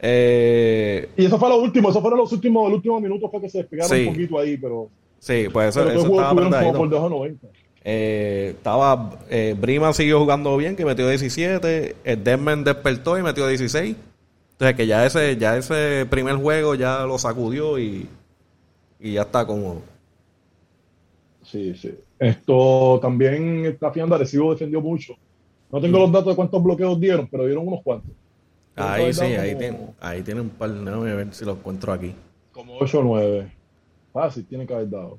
Eh... 0.00 1.08
Y 1.16 1.24
eso 1.24 1.38
fue 1.38 1.48
lo 1.48 1.58
último, 1.58 1.90
eso 1.90 2.00
fueron 2.00 2.18
los 2.18 2.32
últimos, 2.32 2.68
el 2.68 2.74
último 2.74 3.00
minuto 3.00 3.30
fue 3.30 3.40
que 3.40 3.48
se 3.48 3.58
despegaron 3.58 3.98
un 3.98 4.06
poquito 4.06 4.38
ahí, 4.38 4.56
pero. 4.56 4.88
Sí, 5.20 5.48
pues 5.52 5.76
eso, 5.76 5.88
eso 5.88 6.06
estaba 6.06 6.34
por 6.72 6.88
90. 6.88 7.48
Eh, 7.82 8.54
estaba 8.56 9.18
eh, 9.28 9.54
Brima 9.58 9.92
siguió 9.92 10.18
jugando 10.20 10.56
bien, 10.56 10.76
que 10.76 10.84
metió 10.84 11.06
17. 11.06 11.96
El 12.04 12.24
Desmond 12.24 12.66
despertó 12.66 13.18
y 13.18 13.22
metió 13.22 13.46
16. 13.46 13.96
Entonces 14.52 14.76
que 14.76 14.86
ya 14.86 15.06
ese, 15.06 15.36
ya 15.36 15.56
ese 15.56 16.06
primer 16.08 16.36
juego 16.36 16.74
ya 16.74 17.04
lo 17.04 17.18
sacudió 17.18 17.78
y, 17.78 18.08
y 18.98 19.12
ya 19.12 19.22
está 19.22 19.46
cómodo. 19.46 19.82
Sí, 21.42 21.74
sí. 21.74 21.94
Esto 22.18 22.98
también 23.00 23.66
está 23.66 23.90
fiando 23.90 24.14
Arecibo 24.14 24.52
defendió 24.52 24.80
mucho. 24.80 25.14
No 25.70 25.80
tengo 25.80 25.98
los 25.98 26.12
datos 26.12 26.28
de 26.28 26.36
cuántos 26.36 26.62
bloqueos 26.62 26.98
dieron, 26.98 27.28
pero 27.30 27.46
dieron 27.46 27.68
unos 27.68 27.82
cuantos. 27.82 28.10
Ahí 28.74 29.12
sí, 29.12 29.22
ahí, 29.22 29.54
tiene, 29.54 29.78
ahí 30.00 30.22
tiene 30.22 30.40
un 30.40 30.48
par. 30.48 30.72
Déjame 30.72 31.14
ver 31.14 31.28
si 31.32 31.44
lo 31.44 31.52
encuentro 31.52 31.92
aquí. 31.92 32.14
Como 32.52 32.78
8 32.78 32.98
o 32.98 33.02
9. 33.02 33.59
Fácil, 34.12 34.44
tiene 34.46 34.66
que 34.66 34.74
haber 34.74 34.90
dado. 34.90 35.18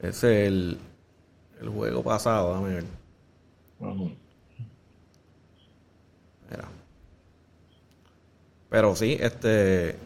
Ese 0.00 0.42
es 0.42 0.48
el, 0.48 0.78
el 1.60 1.68
juego 1.68 2.02
pasado, 2.02 2.48
déjame 2.48 2.74
ver. 2.74 2.84
Pero 8.68 8.96
sí, 8.96 9.16
este. 9.20 9.96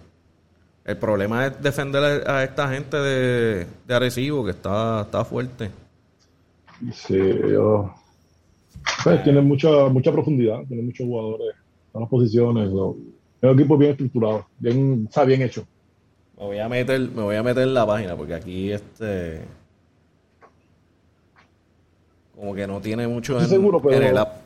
El 0.85 0.97
problema 0.97 1.47
es 1.47 1.62
defender 1.62 2.28
a 2.28 2.44
esta 2.44 2.68
gente 2.70 2.97
de, 2.97 3.66
de 3.87 3.94
Arecibo, 3.94 4.44
que 4.44 4.52
está, 4.52 5.02
está 5.02 5.25
fuerte. 5.25 5.70
Sí, 6.92 7.18
yo. 7.50 7.94
Pues, 9.04 9.23
tiene 9.23 9.40
mucha, 9.42 9.88
mucha 9.88 10.12
profundidad, 10.12 10.61
tiene 10.66 10.82
muchos 10.82 11.06
jugadores 11.06 11.54
en 11.94 12.00
las 12.00 12.08
posiciones. 12.08 12.68
Es 12.68 12.73
un 12.73 13.58
equipo 13.58 13.76
bien 13.76 13.92
estructurado, 13.92 14.47
bien, 14.58 15.04
está 15.08 15.25
bien 15.25 15.42
hecho. 15.42 15.66
Me 16.38 16.45
voy 16.45 16.59
a 16.59 16.68
meter, 16.68 17.00
me 17.00 17.23
voy 17.23 17.37
a 17.37 17.42
meter 17.42 17.64
en 17.64 17.75
la 17.75 17.85
página 17.85 18.16
porque 18.16 18.35
aquí 18.35 18.71
este 18.71 19.40
como 22.38 22.54
que 22.54 22.66
no 22.68 22.80
tiene 22.80 23.09
mucho 23.09 23.40
en, 23.40 23.47
seguro, 23.47 23.83
pero, 23.83 24.07
el 24.07 24.16
app. 24.16 24.37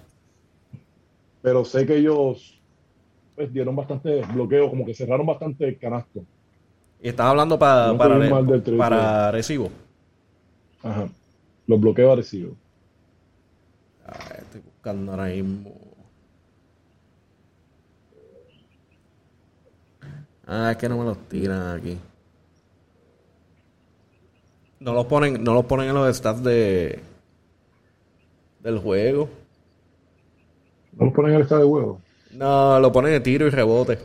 Pero 1.42 1.64
sé 1.66 1.84
que 1.84 1.96
ellos 1.96 2.58
pues, 3.34 3.52
dieron 3.52 3.76
bastante 3.76 4.22
bloqueo, 4.32 4.70
como 4.70 4.86
que 4.86 4.94
cerraron 4.94 5.26
bastante 5.26 5.68
el 5.68 5.78
canasto. 5.78 6.24
Y 7.02 7.08
estás 7.08 7.26
hablando 7.26 7.58
para, 7.58 7.94
para, 7.98 9.30
recibo. 9.30 9.70
Ajá. 10.82 11.08
Los 11.66 11.80
bloqueos 11.80 12.12
a 12.12 12.16
recibo. 12.16 12.56
estoy 14.38 14.62
buscando 14.64 15.12
ahora 15.12 15.26
mismo. 15.26 15.91
Ah, 20.54 20.72
es 20.72 20.76
que 20.76 20.86
no 20.86 20.98
me 20.98 21.04
los 21.04 21.16
tiran 21.30 21.78
aquí. 21.78 21.98
No 24.80 24.92
los 24.92 25.06
ponen, 25.06 25.42
no 25.42 25.54
los 25.54 25.64
ponen 25.64 25.88
en 25.88 25.94
los 25.94 26.14
stats 26.14 26.42
de 26.44 27.00
del 28.60 28.78
juego. 28.78 29.30
¿No 30.92 31.06
los 31.06 31.14
ponen 31.14 31.30
en 31.30 31.36
el 31.36 31.42
estado 31.44 31.62
de 31.62 31.68
juego? 31.68 32.00
No, 32.32 32.78
lo 32.80 32.92
ponen 32.92 33.12
de 33.12 33.20
tiro 33.20 33.46
y 33.46 33.50
rebote. 33.50 33.98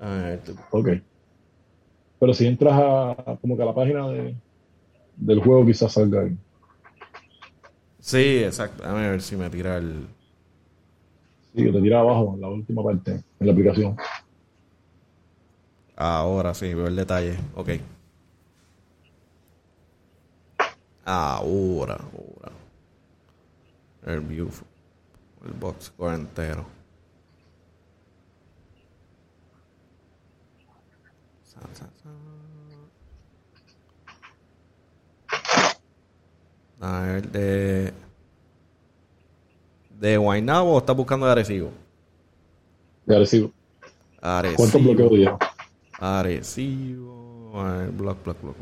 Ah, 0.00 0.34
ok. 0.70 0.88
Pero 2.18 2.32
si 2.32 2.46
entras 2.46 2.72
a 2.74 3.36
como 3.42 3.58
que 3.58 3.62
a 3.62 3.66
la 3.66 3.74
página 3.74 4.08
de, 4.08 4.34
del 5.16 5.40
juego 5.40 5.66
quizás 5.66 5.92
salga 5.92 6.22
ahí. 6.22 6.34
Sí, 8.00 8.42
exacto. 8.42 8.86
A 8.86 8.94
ver 8.94 9.20
si 9.20 9.36
me 9.36 9.50
tira 9.50 9.76
el... 9.76 10.06
Sí, 11.54 11.70
te 11.70 11.82
tira 11.82 12.00
abajo, 12.00 12.32
en 12.34 12.40
la 12.40 12.48
última 12.48 12.82
parte, 12.82 13.10
en 13.12 13.46
la 13.46 13.52
aplicación. 13.52 13.96
Ahora 15.96 16.54
sí, 16.54 16.72
veo 16.72 16.86
el 16.86 16.96
detalle. 16.96 17.36
Ok. 17.54 17.70
Ahora, 21.04 21.94
ahora. 21.94 22.52
El 24.06 24.20
view, 24.20 24.48
el 25.44 25.52
box 25.52 25.84
score 25.86 26.14
entero. 26.14 26.64
A 36.80 37.00
ver, 37.02 37.30
de. 37.30 37.92
¿De 40.02 40.16
Guaynabo 40.16 40.72
o 40.74 40.78
estás 40.78 40.96
buscando 40.96 41.26
de 41.26 41.32
Arecibo? 41.32 41.70
De 43.06 43.14
Arecibo. 43.14 43.52
Arecibo. 44.20 44.56
¿Cuántos 44.56 44.82
bloqueos 44.82 45.10
dieron? 45.12 45.38
Arecibo. 45.92 47.52
Block, 47.92 48.24
block, 48.24 48.42
block. 48.42 48.56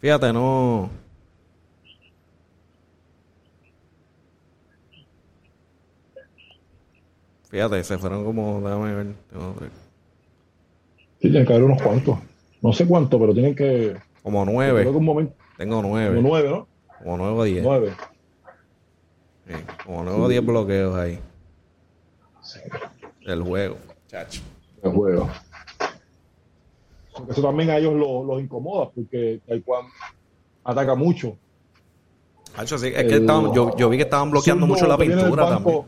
Fíjate, 0.00 0.32
no. 0.32 0.90
Fíjate, 7.50 7.84
se 7.84 7.98
fueron 7.98 8.24
como. 8.24 8.60
Déjame 8.62 8.94
ver. 8.96 9.06
Sí, 11.20 11.30
tienen 11.30 11.46
que 11.46 11.52
haber 11.52 11.66
unos 11.66 11.80
cuantos. 11.80 12.18
No 12.62 12.72
sé 12.72 12.86
cuántos, 12.86 13.20
pero 13.20 13.34
tienen 13.34 13.54
que. 13.54 13.96
Como 14.22 14.44
nueve. 14.44 14.84
Tengo 14.84 15.82
nueve. 15.82 16.16
Como 16.16 16.28
nueve, 16.28 16.48
¿no? 16.48 16.68
Como 17.02 17.16
nueve 17.16 17.38
o 17.38 17.42
diez. 17.42 17.62
Nueve. 17.64 17.92
como 19.84 20.04
nueve 20.04 20.20
o 20.20 20.28
diez 20.28 20.46
bloqueos 20.46 20.96
ahí. 20.96 21.18
Sí. 22.40 22.60
El 23.22 23.42
juego, 23.42 23.76
chacho. 24.06 24.40
El 24.82 24.92
juego. 24.92 25.28
Porque 27.16 27.32
eso 27.32 27.42
también 27.42 27.70
a 27.70 27.78
ellos 27.78 27.94
los, 27.94 28.40
incomoda, 28.40 28.90
porque 28.90 29.40
Taekwondo 29.46 29.90
ataca 30.64 30.94
mucho. 30.94 31.36
es 32.58 32.80
que 32.80 33.26
yo, 33.76 33.88
vi 33.90 33.96
que 33.96 34.04
estaban 34.04 34.30
bloqueando 34.30 34.66
mucho 34.66 34.86
la 34.86 34.96
pintura 34.96 35.48
también. 35.48 35.82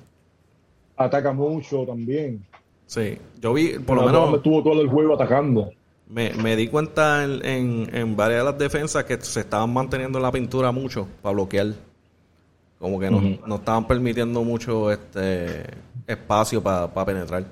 Ataca 0.96 1.32
mucho 1.32 1.84
también. 1.86 2.44
Sí, 2.86 3.18
yo 3.40 3.54
vi, 3.54 3.78
por 3.78 3.96
lo 3.96 4.06
menos. 4.06 4.34
Estuvo 4.34 4.62
todo 4.62 4.80
el 4.80 4.88
juego 4.88 5.14
atacando. 5.14 5.70
Me, 6.08 6.34
me 6.34 6.54
di 6.54 6.68
cuenta 6.68 7.24
en, 7.24 7.88
en, 7.94 8.16
varias 8.16 8.40
de 8.40 8.44
las 8.44 8.58
defensas 8.58 9.04
que 9.04 9.18
se 9.20 9.40
estaban 9.40 9.72
manteniendo 9.72 10.18
en 10.18 10.22
la 10.22 10.32
pintura 10.32 10.70
mucho 10.70 11.08
para 11.22 11.32
bloquear. 11.32 11.68
Como 12.78 13.00
que 13.00 13.10
no, 13.10 13.56
estaban 13.56 13.86
permitiendo 13.86 14.44
mucho 14.44 14.92
este 14.92 15.64
espacio 16.06 16.62
para 16.62 17.04
penetrar. 17.06 17.46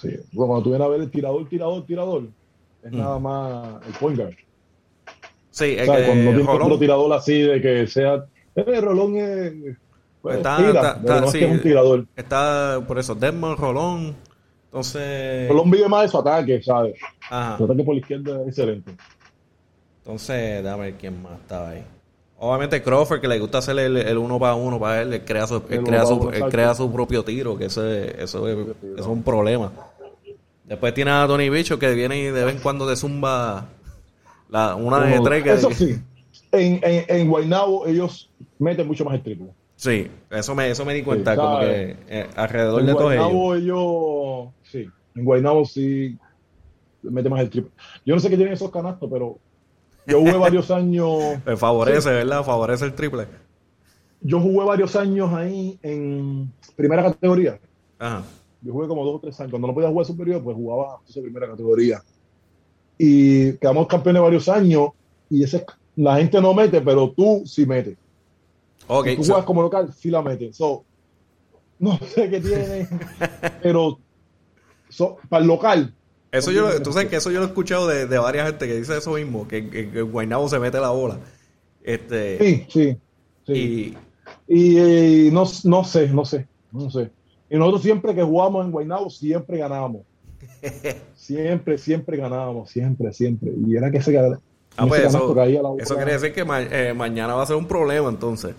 Sí, 0.00 0.16
cuando 0.34 0.62
tú 0.62 0.70
vienes 0.70 0.86
a 0.86 0.90
ver 0.90 1.00
el 1.02 1.10
tirador, 1.10 1.46
tirador, 1.46 1.84
tirador, 1.84 2.22
es 2.82 2.92
nada 2.92 3.18
más 3.18 3.86
el 3.86 3.92
point 3.92 4.18
guard. 4.18 4.34
Sí, 5.50 5.76
es 5.76 5.80
que 5.80 5.86
cuando 5.86 6.14
no 6.14 6.30
tienes 6.30 6.48
otro 6.48 6.78
tirador 6.78 7.12
así 7.12 7.42
de 7.42 7.60
que 7.60 7.86
sea. 7.86 8.24
Eh, 8.54 8.80
Rolón 8.80 9.16
es. 9.16 9.76
Pues, 10.22 10.36
está, 10.36 10.68
está, 10.68 11.26
sí, 11.28 11.38
es 11.38 11.50
un 11.50 11.60
tirador. 11.60 12.06
Está 12.16 12.82
por 12.86 12.98
eso, 12.98 13.14
Desmond, 13.14 13.58
Rolón. 13.58 14.16
Entonces. 14.70 15.50
Vive 15.66 15.88
más 15.88 16.02
de 16.02 16.08
su 16.08 16.18
ataque, 16.18 16.62
¿sabes? 16.62 16.94
Ajá. 17.28 17.58
Su 17.58 17.64
ataque 17.64 17.82
por 17.82 17.94
la 17.94 18.00
izquierda 18.00 18.40
es 18.42 18.48
excelente. 18.48 18.92
Entonces, 19.98 20.62
déjame 20.62 20.84
ver 20.84 20.94
quién 20.94 21.20
más 21.20 21.40
estaba 21.40 21.70
ahí. 21.70 21.84
Obviamente 22.38 22.82
Crawford, 22.82 23.20
que 23.20 23.28
le 23.28 23.38
gusta 23.38 23.58
hacer 23.58 23.78
el, 23.78 24.16
uno 24.16 24.38
para 24.38 24.54
uno 24.54 24.80
para 24.80 25.02
él, 25.02 25.12
él 25.12 25.24
crea 25.26 25.46
su, 25.46 25.62
él 25.68 25.82
crea 25.84 26.06
su, 26.06 26.30
él 26.30 26.44
crea 26.44 26.74
su 26.74 26.90
propio 26.90 27.22
tiro, 27.22 27.58
que 27.58 27.66
eso 27.66 27.86
es, 27.86 28.14
eso 28.18 28.48
es, 28.48 28.56
es 28.96 29.06
un 29.06 29.22
problema. 29.22 29.70
Después 30.64 30.94
tiene 30.94 31.10
a 31.10 31.26
Tony 31.26 31.50
Bicho 31.50 31.78
que 31.78 31.92
viene 31.92 32.18
y 32.18 32.24
de 32.24 32.44
vez 32.44 32.54
en 32.54 32.62
cuando 32.62 32.86
de 32.86 32.96
zumba 32.96 33.66
la, 34.48 34.74
una 34.74 35.00
de 35.00 35.20
tres. 35.20 35.42
Que, 35.42 35.52
eso 35.52 35.70
sí, 35.72 35.98
en, 36.52 36.80
en, 36.82 37.04
en 37.08 37.28
Guaynabo 37.28 37.86
ellos 37.86 38.30
meten 38.58 38.86
mucho 38.86 39.04
más 39.04 39.16
el 39.16 39.22
triple. 39.22 39.48
Sí, 39.80 40.10
eso 40.28 40.54
me, 40.54 40.68
eso 40.68 40.84
me 40.84 40.92
di 40.92 41.02
cuenta, 41.02 41.34
como 41.34 41.60
que 41.60 41.96
eh, 42.06 42.28
alrededor 42.36 42.84
de 42.84 42.92
todos 42.92 43.14
ellos. 43.14 43.56
ellos. 43.56 44.48
Sí, 44.62 44.86
en 45.14 45.24
Guaynabo 45.24 45.64
sí 45.64 46.18
mete 47.00 47.30
más 47.30 47.40
el 47.40 47.48
triple. 47.48 47.72
Yo 48.04 48.14
no 48.14 48.20
sé 48.20 48.28
qué 48.28 48.36
tienen 48.36 48.52
esos 48.52 48.70
canastos, 48.70 49.08
pero 49.10 49.38
yo 50.06 50.18
jugué 50.18 50.36
varios 50.36 50.70
años. 50.70 51.38
Me 51.46 51.56
favorece, 51.56 52.10
¿verdad? 52.10 52.44
Favorece 52.44 52.84
el 52.84 52.92
triple. 52.92 53.26
Yo 54.20 54.38
jugué 54.38 54.66
varios 54.66 54.94
años 54.96 55.32
ahí 55.32 55.78
en 55.82 56.52
primera 56.76 57.02
categoría. 57.02 57.58
Ajá. 57.98 58.22
Yo 58.60 58.74
jugué 58.74 58.86
como 58.86 59.02
dos 59.02 59.14
o 59.14 59.20
tres 59.20 59.40
años. 59.40 59.50
Cuando 59.50 59.68
no 59.68 59.72
podía 59.72 59.88
jugar 59.88 60.04
superior, 60.04 60.44
pues 60.44 60.56
jugaba 60.58 60.98
en 61.14 61.22
primera 61.22 61.48
categoría. 61.48 62.02
Y 62.98 63.54
quedamos 63.54 63.86
campeones 63.86 64.20
varios 64.20 64.46
años. 64.46 64.90
Y 65.30 65.42
ese, 65.42 65.64
la 65.96 66.18
gente 66.18 66.38
no 66.38 66.52
mete, 66.52 66.82
pero 66.82 67.10
tú 67.16 67.44
sí 67.46 67.64
metes. 67.64 67.96
Okay, 68.86 69.16
tú 69.16 69.24
juegas 69.24 69.44
como 69.44 69.62
local, 69.62 69.92
sí 69.92 70.10
la 70.10 70.22
metes. 70.22 70.56
So, 70.56 70.84
no 71.78 71.98
sé 72.14 72.30
qué 72.30 72.40
tiene, 72.40 72.88
pero 73.62 73.98
para 75.28 75.42
el 75.42 75.48
local, 75.48 75.94
eso 76.32 76.52
yo, 76.52 76.80
tú 76.80 76.92
sabes 76.92 77.08
que 77.08 77.16
eso 77.16 77.30
yo 77.30 77.40
lo 77.40 77.46
he 77.46 77.48
escuchado 77.48 77.88
de, 77.88 78.06
de 78.06 78.18
varias 78.18 78.46
gente 78.46 78.66
que 78.66 78.76
dice 78.76 78.96
eso 78.96 79.12
mismo, 79.12 79.48
que, 79.48 79.68
que, 79.68 80.02
Guaynabo 80.02 80.48
se 80.48 80.60
mete 80.60 80.78
la 80.78 80.90
bola. 80.90 81.18
Este, 81.82 82.38
sí, 82.38 82.66
sí. 82.68 82.98
sí. 83.46 83.96
Y, 84.46 85.30
no, 85.32 85.44
no 85.64 85.84
sé, 85.84 86.08
no 86.08 86.24
sé, 86.24 86.46
no 86.70 86.88
sé. 86.88 87.10
Y 87.48 87.56
nosotros 87.56 87.82
siempre 87.82 88.14
que 88.14 88.22
jugamos 88.22 88.64
en 88.64 88.70
Guaynabo, 88.70 89.10
siempre 89.10 89.58
ganábamos. 89.58 90.02
siempre, 91.16 91.78
siempre 91.78 92.16
ganábamos, 92.16 92.70
siempre, 92.70 93.12
siempre. 93.12 93.52
Y 93.66 93.76
era 93.76 93.90
que 93.90 94.00
se 94.00 94.16
Ah, 94.76 94.86
pues 94.86 95.04
eso, 95.04 95.34
eso 95.78 95.96
quiere 95.96 96.12
decir 96.12 96.32
que 96.32 96.46
eh, 96.70 96.94
mañana 96.94 97.34
va 97.34 97.42
a 97.42 97.46
ser 97.46 97.56
un 97.56 97.66
problema 97.66 98.08
entonces. 98.08 98.54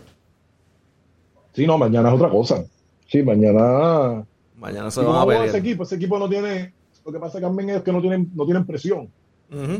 Sí, 1.53 1.67
no, 1.67 1.77
mañana 1.77 2.09
es 2.09 2.15
otra 2.15 2.29
cosa. 2.29 2.63
Sí, 3.07 3.21
mañana. 3.23 4.23
Mañana 4.57 4.91
se 4.91 5.01
va 5.01 5.21
a 5.21 5.25
ver. 5.25 5.49
Ese 5.49 5.57
equipo, 5.57 5.83
ese 5.83 5.95
equipo 5.95 6.17
no 6.17 6.29
tiene. 6.29 6.73
Lo 7.05 7.11
que 7.11 7.19
pasa 7.19 7.41
también 7.41 7.71
es 7.71 7.81
que 7.81 7.91
no 7.91 7.99
tienen, 7.99 8.31
no 8.35 8.45
tienen 8.45 8.65
presión. 8.65 9.09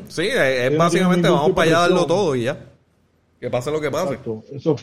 Sí, 0.10 0.28
es, 0.28 0.78
básicamente 0.78 1.30
vamos 1.30 1.52
para 1.52 1.68
allá 1.68 1.78
a 1.78 1.82
darlo 1.82 2.06
todo 2.06 2.36
y 2.36 2.44
ya. 2.44 2.58
Que 3.40 3.50
pase 3.50 3.72
lo 3.72 3.80
que 3.80 3.90
pase. 3.90 4.14
Exacto. 4.14 4.44
Eso. 4.52 4.76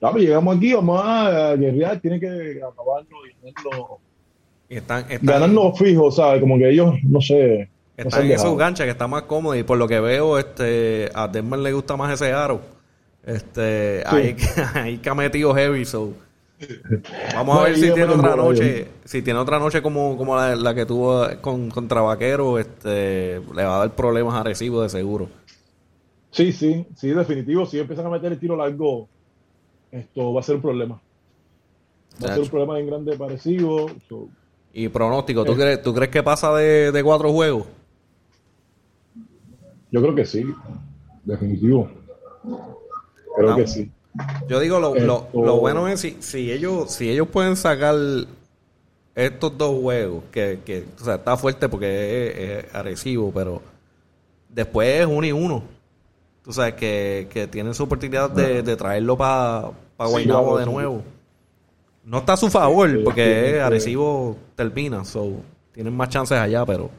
Ya, 0.00 0.12
llegamos 0.12 0.56
aquí, 0.56 0.72
vamos 0.72 1.00
a 1.04 1.54
guerrear, 1.54 2.00
tiene 2.00 2.18
que 2.18 2.60
acabarlo 2.60 3.26
y 3.30 3.34
tenerlo. 3.34 4.00
Están, 4.68 5.04
están, 5.08 5.26
ganarnos 5.26 5.78
fijos, 5.78 6.16
¿sabes? 6.16 6.40
Como 6.40 6.58
que 6.58 6.70
ellos, 6.70 6.94
no 7.04 7.20
sé. 7.20 7.68
Están 7.96 8.24
en 8.24 8.32
esos 8.32 8.56
ganchas 8.58 8.86
que 8.86 8.90
está 8.90 9.06
más 9.06 9.22
cómodo 9.22 9.54
y 9.54 9.62
por 9.62 9.78
lo 9.78 9.86
que 9.86 10.00
veo, 10.00 10.38
este, 10.38 11.10
a 11.14 11.28
Denver 11.28 11.60
le 11.60 11.72
gusta 11.72 11.96
más 11.96 12.12
ese 12.12 12.32
aro. 12.32 12.60
Este, 13.24 14.02
ahí, 14.06 14.36
ahí 14.74 14.98
que 14.98 15.08
ha 15.10 15.14
metido 15.14 15.54
heavy, 15.54 15.84
so. 15.84 16.12
Vamos 17.34 17.58
a 17.58 17.62
ver 17.64 17.76
si 17.76 17.92
tiene 17.92 18.04
otra 18.04 18.36
noche, 18.36 18.88
si 19.04 19.22
tiene 19.22 19.38
otra 19.40 19.58
noche 19.58 19.82
como, 19.82 20.16
como 20.16 20.36
la, 20.36 20.74
que 20.74 20.86
tuvo 20.86 21.26
con, 21.40 21.70
contra 21.70 22.00
Vaquero, 22.02 22.58
este, 22.58 23.40
le 23.54 23.64
va 23.64 23.76
a 23.76 23.78
dar 23.80 23.94
problemas 23.94 24.34
agresivos 24.34 24.84
de 24.84 24.88
seguro. 24.98 25.28
Sí, 26.30 26.52
sí, 26.52 26.86
sí, 26.96 27.10
definitivo. 27.10 27.66
Si 27.66 27.78
empiezan 27.78 28.06
a 28.06 28.10
meter 28.10 28.32
el 28.32 28.38
tiro 28.38 28.56
largo, 28.56 29.08
esto 29.90 30.32
va 30.32 30.40
a 30.40 30.42
ser 30.42 30.56
un 30.56 30.62
problema. 30.62 31.00
Va 32.22 32.28
a 32.28 32.34
ser 32.34 32.42
un 32.42 32.48
problema 32.48 32.74
bien 32.74 32.86
grande 32.86 33.16
parecido. 33.16 33.86
Y 34.72 34.88
pronóstico, 34.88 35.44
¿tú, 35.44 35.52
eh. 35.52 35.56
crees, 35.56 35.82
¿tú 35.82 35.92
crees 35.92 36.10
que 36.10 36.22
pasa 36.22 36.54
de, 36.54 36.92
de 36.92 37.04
cuatro 37.04 37.30
juegos? 37.32 37.66
Yo 39.90 40.00
creo 40.00 40.14
que 40.14 40.24
sí, 40.24 40.44
definitivo. 41.24 41.90
Creo 43.36 43.56
que 43.56 43.66
sí. 43.66 43.90
Yo 44.46 44.60
digo, 44.60 44.78
lo, 44.78 44.94
lo, 44.94 45.56
bueno 45.56 45.88
es 45.88 46.00
si, 46.00 46.16
si, 46.20 46.52
ellos 46.52 46.90
si 46.90 47.08
ellos 47.08 47.28
pueden 47.28 47.56
sacar 47.56 47.94
estos 49.14 49.56
dos 49.56 49.80
juegos, 49.80 50.24
que, 50.30 50.60
que 50.64 50.84
o 51.00 51.04
sea, 51.04 51.14
está 51.14 51.36
fuerte 51.36 51.68
porque 51.68 52.64
es, 52.66 52.74
agresivo, 52.74 53.32
pero 53.32 53.62
después 54.48 55.00
es 55.00 55.06
uno 55.06 55.26
y 55.26 55.32
uno. 55.32 55.62
Tú 56.44 56.52
sabes 56.52 56.74
que, 56.74 57.28
que 57.30 57.46
tienen 57.46 57.72
su 57.72 57.84
oportunidad 57.84 58.30
de, 58.30 58.62
de 58.62 58.76
traerlo 58.76 59.16
para 59.16 59.70
pa 59.96 60.06
Guaynabo 60.06 60.58
de 60.58 60.66
nuevo. 60.66 61.02
No 62.04 62.18
está 62.18 62.32
a 62.32 62.36
su 62.36 62.50
favor 62.50 63.04
porque 63.04 63.56
es 63.56 63.62
agresivo 63.62 64.36
termina, 64.56 65.04
so 65.04 65.36
tienen 65.72 65.96
más 65.96 66.08
chances 66.08 66.36
allá, 66.36 66.66
pero... 66.66 66.90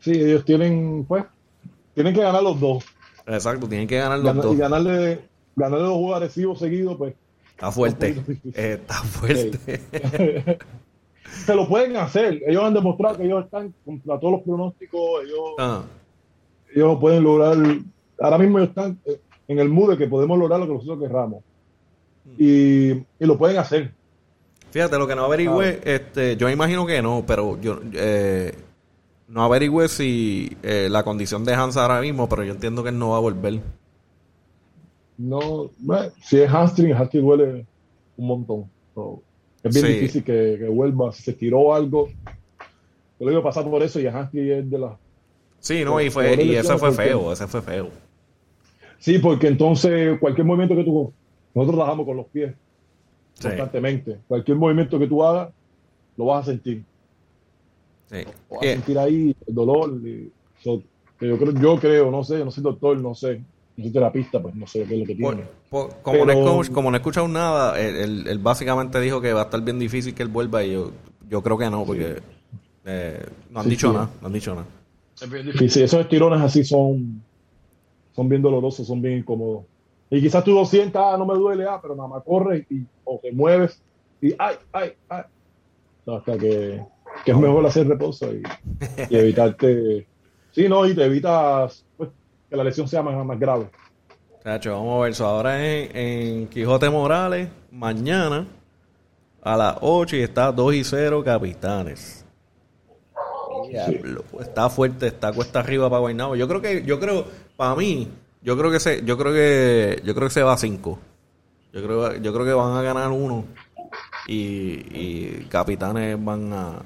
Sí, 0.00 0.12
ellos 0.12 0.44
tienen, 0.44 1.04
pues, 1.06 1.24
tienen 1.94 2.14
que 2.14 2.20
ganar 2.20 2.42
los 2.42 2.60
dos. 2.60 2.84
Exacto, 3.28 3.68
tienen 3.68 3.86
que 3.86 3.98
ganar 3.98 4.18
los 4.18 4.34
dos. 4.36 4.54
Y 4.54 4.58
ganarle, 4.58 5.20
ganarle 5.54 5.84
dos 5.84 5.96
juegos 5.96 6.16
agresivos 6.16 6.58
seguidos, 6.58 6.96
pues. 6.96 7.14
Está 7.50 7.72
fuerte. 7.72 8.16
está 8.54 8.94
fuerte. 8.94 10.58
Se 11.44 11.54
lo 11.54 11.68
pueden 11.68 11.96
hacer. 11.96 12.42
Ellos 12.46 12.64
han 12.64 12.74
demostrado 12.74 13.18
que 13.18 13.24
ellos 13.24 13.44
están 13.44 13.74
contra 13.84 14.18
todos 14.18 14.34
los 14.34 14.42
pronósticos. 14.42 15.24
Ellos, 15.24 15.54
ah. 15.58 15.82
ellos 16.74 16.98
pueden 17.00 17.22
lograr. 17.22 17.56
Ahora 18.18 18.38
mismo 18.38 18.58
ellos 18.58 18.70
están 18.70 18.98
en 19.46 19.58
el 19.58 19.68
mood 19.68 19.90
de 19.90 19.98
que 19.98 20.06
podemos 20.06 20.38
lograr 20.38 20.60
lo 20.60 20.66
que 20.66 20.72
nosotros 20.74 21.00
querramos. 21.00 21.42
Mm. 22.24 22.34
Y, 22.38 22.90
y 22.90 23.26
lo 23.26 23.36
pueden 23.36 23.58
hacer. 23.58 23.92
Fíjate, 24.70 24.98
lo 24.98 25.06
que 25.06 25.16
no 25.16 25.24
averigüe, 25.24 25.80
este, 25.84 26.36
yo 26.36 26.48
imagino 26.48 26.86
que 26.86 27.00
no, 27.00 27.24
pero 27.26 27.58
yo 27.60 27.80
eh, 27.94 28.54
no 29.28 29.44
averigüe 29.44 29.88
si 29.88 30.56
eh, 30.62 30.88
la 30.90 31.02
condición 31.02 31.44
de 31.44 31.54
Hans 31.54 31.76
ahora 31.76 32.00
mismo, 32.00 32.28
pero 32.28 32.44
yo 32.44 32.52
entiendo 32.52 32.82
que 32.82 32.88
él 32.88 32.98
no 32.98 33.10
va 33.10 33.18
a 33.18 33.20
volver. 33.20 33.60
No, 35.18 35.70
si 36.22 36.40
es 36.40 36.48
hamstring, 36.48 36.94
hamstring 36.94 37.24
duele 37.24 37.66
un 38.16 38.26
montón. 38.26 38.70
es 39.62 39.74
bien 39.74 39.86
difícil 39.86 40.24
que, 40.24 40.66
vuelva. 40.70 41.12
Si 41.12 41.22
se 41.22 41.32
tiró 41.34 41.74
algo, 41.74 42.08
yo 43.18 43.30
iba 43.30 43.40
a 43.40 43.42
pasar 43.42 43.64
por 43.64 43.82
eso 43.82 44.00
y 44.00 44.06
el 44.06 44.14
hamstring 44.14 44.50
es 44.50 44.70
de 44.70 44.78
la. 44.78 44.98
Sí, 45.60 45.84
no, 45.84 46.00
y, 46.00 46.08
fue, 46.08 46.42
y 46.42 46.54
ese 46.54 46.78
fue 46.78 46.92
feo, 46.92 47.32
ese 47.32 47.46
fue 47.46 47.60
feo. 47.60 47.90
Sí, 48.98 49.18
porque 49.18 49.48
entonces 49.48 50.18
cualquier 50.20 50.46
movimiento 50.46 50.74
que 50.74 50.84
tú. 50.84 51.12
Nosotros 51.54 51.76
trabajamos 51.76 52.06
con 52.06 52.16
los 52.16 52.26
pies 52.26 52.54
constantemente. 53.42 54.18
Cualquier 54.26 54.56
movimiento 54.56 54.98
que 54.98 55.06
tú 55.06 55.24
hagas, 55.24 55.50
lo 56.16 56.26
vas 56.26 56.46
a 56.46 56.52
sentir. 56.52 56.84
Sí. 58.10 58.16
A 58.56 58.62
sentir 58.62 58.98
ahí 58.98 59.36
el 59.46 59.54
dolor. 59.54 60.00
yo, 60.64 60.82
creo, 61.18 61.52
yo 61.52 61.78
creo, 61.78 62.10
no 62.10 62.24
sé, 62.24 62.44
no 62.44 62.50
soy 62.50 62.62
doctor, 62.62 63.00
no 63.00 63.14
sé. 63.14 63.42
No 63.76 63.84
soy 63.84 63.92
terapista, 63.92 64.42
pues 64.42 64.54
no 64.56 64.66
sé 64.66 64.84
qué 64.84 64.94
es 64.94 65.00
lo 65.00 65.06
que 65.06 65.14
tiene. 65.14 65.44
como, 65.70 66.24
no 66.26 66.62
como, 66.72 66.90
no 66.90 66.96
he 66.96 66.98
escuchado 66.98 67.28
nada, 67.28 67.78
él, 67.80 68.38
básicamente 68.40 69.00
dijo 69.00 69.20
que 69.20 69.32
va 69.32 69.42
a 69.42 69.44
estar 69.44 69.62
bien 69.62 69.78
difícil 69.78 70.14
que 70.14 70.24
él 70.24 70.28
vuelva 70.28 70.64
y 70.64 70.72
yo, 70.72 70.90
yo 71.28 71.42
creo 71.42 71.56
que 71.56 71.70
no, 71.70 71.84
porque 71.84 72.16
eh, 72.84 73.24
no 73.50 73.60
han 73.60 73.68
dicho 73.68 73.92
nada, 73.92 74.10
no 74.20 74.26
han 74.26 74.32
dicho 74.32 74.54
nada. 74.54 74.66
Sí, 75.14 75.82
esos 75.82 76.00
estirones 76.00 76.40
así 76.40 76.64
son, 76.64 77.22
son 78.16 78.28
bien 78.28 78.42
dolorosos, 78.42 78.86
son 78.86 79.00
bien 79.00 79.18
incómodos. 79.18 79.64
Y 80.10 80.20
quizás 80.20 80.42
tú 80.42 80.52
lo 80.52 80.64
sientas, 80.64 81.02
ah, 81.04 81.16
no 81.16 81.26
me 81.26 81.34
duele, 81.34 81.64
ah, 81.64 81.78
pero 81.80 81.94
nada 81.94 82.08
más 82.08 82.24
corre 82.24 82.66
y, 82.70 82.82
o 83.04 83.20
te 83.22 83.30
mueves 83.30 83.80
y 84.20 84.34
ay, 84.38 84.56
ay, 84.72 84.92
ay. 85.08 85.22
hasta 86.06 86.38
que, 86.38 86.82
que, 87.24 87.30
es 87.30 87.36
mejor 87.36 87.66
hacer 87.66 87.88
reposo 87.88 88.32
y, 88.32 88.42
evitarte. 89.14 90.06
sí, 90.52 90.68
no, 90.68 90.86
y 90.86 90.94
te 90.94 91.04
evitas 91.04 91.84
pues, 91.96 92.10
que 92.48 92.56
la 92.56 92.64
lesión 92.64 92.88
sea 92.88 93.02
más, 93.02 93.24
más 93.24 93.38
grave. 93.38 93.68
Cacho, 94.42 94.72
vamos 94.72 94.98
a 94.98 95.02
ver 95.02 95.12
eso. 95.12 95.26
Ahora 95.26 95.64
en, 95.64 95.96
en 95.96 96.46
Quijote 96.48 96.88
Morales, 96.88 97.48
mañana 97.70 98.46
a 99.42 99.56
las 99.56 99.76
8 99.80 100.16
y 100.16 100.22
está 100.22 100.52
2 100.52 100.74
y 100.74 100.84
0 100.84 101.22
Capitanes. 101.24 102.24
Está 104.40 104.70
fuerte, 104.70 105.08
está 105.08 105.32
cuesta 105.32 105.60
arriba 105.60 105.88
para 105.90 106.00
Guaynabo. 106.00 106.36
Yo 106.36 106.48
creo 106.48 106.60
que, 106.60 106.84
yo 106.84 106.98
creo, 106.98 107.26
para 107.56 107.74
mí, 107.74 108.08
yo 108.42 108.56
creo 108.56 108.70
que 108.70 108.80
se, 108.80 109.04
yo 109.04 109.18
creo 109.18 109.32
que, 109.32 110.00
yo 110.04 110.14
creo 110.14 110.28
que 110.28 110.34
se 110.34 110.42
va 110.42 110.54
a 110.54 110.58
5. 110.58 110.98
Yo 111.72 111.82
creo, 111.82 112.16
yo 112.16 112.32
creo 112.32 112.46
que 112.46 112.52
van 112.52 112.76
a 112.76 112.82
ganar 112.82 113.10
uno 113.10 113.44
y, 114.26 114.86
y 114.90 115.46
capitanes 115.50 116.22
van 116.22 116.52
a 116.52 116.82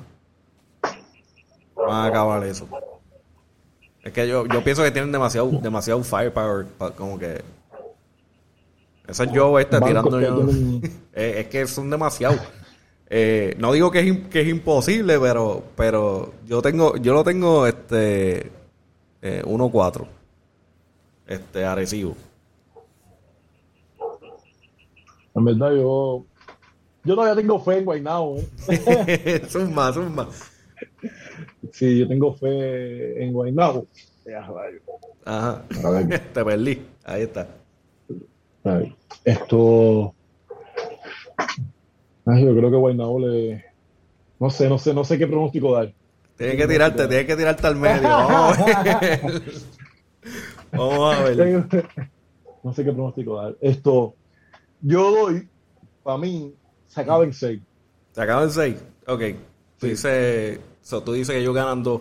van 1.86 2.04
a 2.04 2.06
acabar 2.06 2.44
eso. 2.44 2.68
Es 4.02 4.12
que 4.12 4.26
yo, 4.26 4.46
yo 4.46 4.64
pienso 4.64 4.82
que 4.82 4.90
tienen 4.90 5.12
demasiado, 5.12 5.48
demasiado 5.48 6.02
firepower, 6.02 6.66
como 6.96 7.18
que 7.18 7.42
ese 9.06 9.30
yo 9.32 9.58
está 9.58 9.80
tirando 9.80 10.20
yo. 10.20 10.46
es, 11.12 11.46
que 11.48 11.66
son 11.66 11.90
demasiado. 11.90 12.36
Eh, 13.08 13.54
no 13.58 13.72
digo 13.72 13.90
que 13.90 14.00
es, 14.00 14.28
que 14.28 14.40
es 14.40 14.48
imposible, 14.48 15.18
pero 15.20 15.62
pero 15.76 16.32
yo 16.46 16.62
tengo 16.62 16.96
yo 16.96 17.12
lo 17.12 17.22
tengo 17.22 17.66
este 17.66 18.50
eh, 19.20 19.42
1-4 19.44 20.06
este, 21.26 21.64
Arecibo? 21.64 22.16
En 25.34 25.44
verdad, 25.44 25.72
yo, 25.72 26.24
yo 27.04 27.14
todavía 27.14 27.34
tengo 27.34 27.58
fe 27.58 27.78
en 27.78 27.84
Guaynabo. 27.84 28.36
¿eh? 28.68 29.42
zumba, 29.48 29.92
zumba. 29.92 30.28
Sí, 31.72 31.98
yo 31.98 32.08
tengo 32.08 32.34
fe 32.34 33.22
en 33.22 33.32
Guaynabo. 33.32 33.86
Ajá. 35.24 35.64
Te 36.34 36.44
perdí. 36.44 36.82
Ahí 37.04 37.22
está. 37.22 37.48
Esto. 39.24 40.14
yo 42.26 42.56
creo 42.56 42.70
que 42.70 42.76
Guaynabo 42.76 43.18
le. 43.18 43.64
No 44.38 44.50
sé, 44.50 44.68
no 44.68 44.78
sé, 44.78 44.92
no 44.94 45.04
sé 45.04 45.18
qué 45.18 45.26
pronóstico 45.26 45.74
dar. 45.74 45.92
Tienes 46.36 46.56
que 46.56 46.66
tirarte, 46.66 47.06
tienes 47.06 47.26
que 47.26 47.36
tirarte 47.36 47.66
al 47.66 47.76
medio. 47.76 48.02
Vamos 50.72 51.14
a 51.14 51.22
ver. 51.22 51.36
No 52.62 52.72
sé 52.72 52.84
qué 52.84 52.92
pronóstico 52.92 53.42
dar. 53.42 53.56
Esto, 53.60 54.14
yo 54.80 55.10
doy, 55.10 55.48
para 56.04 56.18
mí, 56.18 56.54
se 56.86 57.00
acaba 57.00 57.24
en 57.24 57.32
6. 57.32 57.60
¿Se 58.12 58.22
acaba 58.22 58.44
en 58.44 58.50
6? 58.50 58.84
Ok. 59.08 59.22
Tú, 59.80 59.86
dices, 60.82 61.04
tú 61.04 61.12
dices 61.12 61.34
que 61.34 61.40
ellos 61.40 61.54
ganan 61.54 61.82
2. 61.82 62.00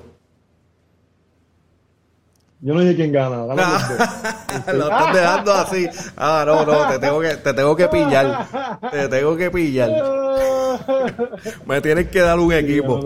Yo 2.63 2.75
no 2.75 2.81
dije 2.81 2.95
quién 2.95 3.11
gana. 3.11 3.37
Lo 4.73 4.83
estás 4.83 5.13
dejando 5.13 5.51
así. 5.51 5.87
Ah, 6.15 6.43
no, 6.45 6.63
no, 6.63 6.87
te 6.89 6.99
tengo 6.99 7.19
que, 7.19 7.35
te 7.37 7.53
tengo 7.53 7.75
que 7.75 7.87
pillar. 7.87 8.79
Te 8.91 9.07
tengo 9.07 9.35
que 9.35 9.49
pillar. 9.49 9.89
Me 11.65 11.81
tienes 11.81 12.09
que 12.09 12.19
dar 12.19 12.39
un 12.39 12.53
equipo. 12.53 12.99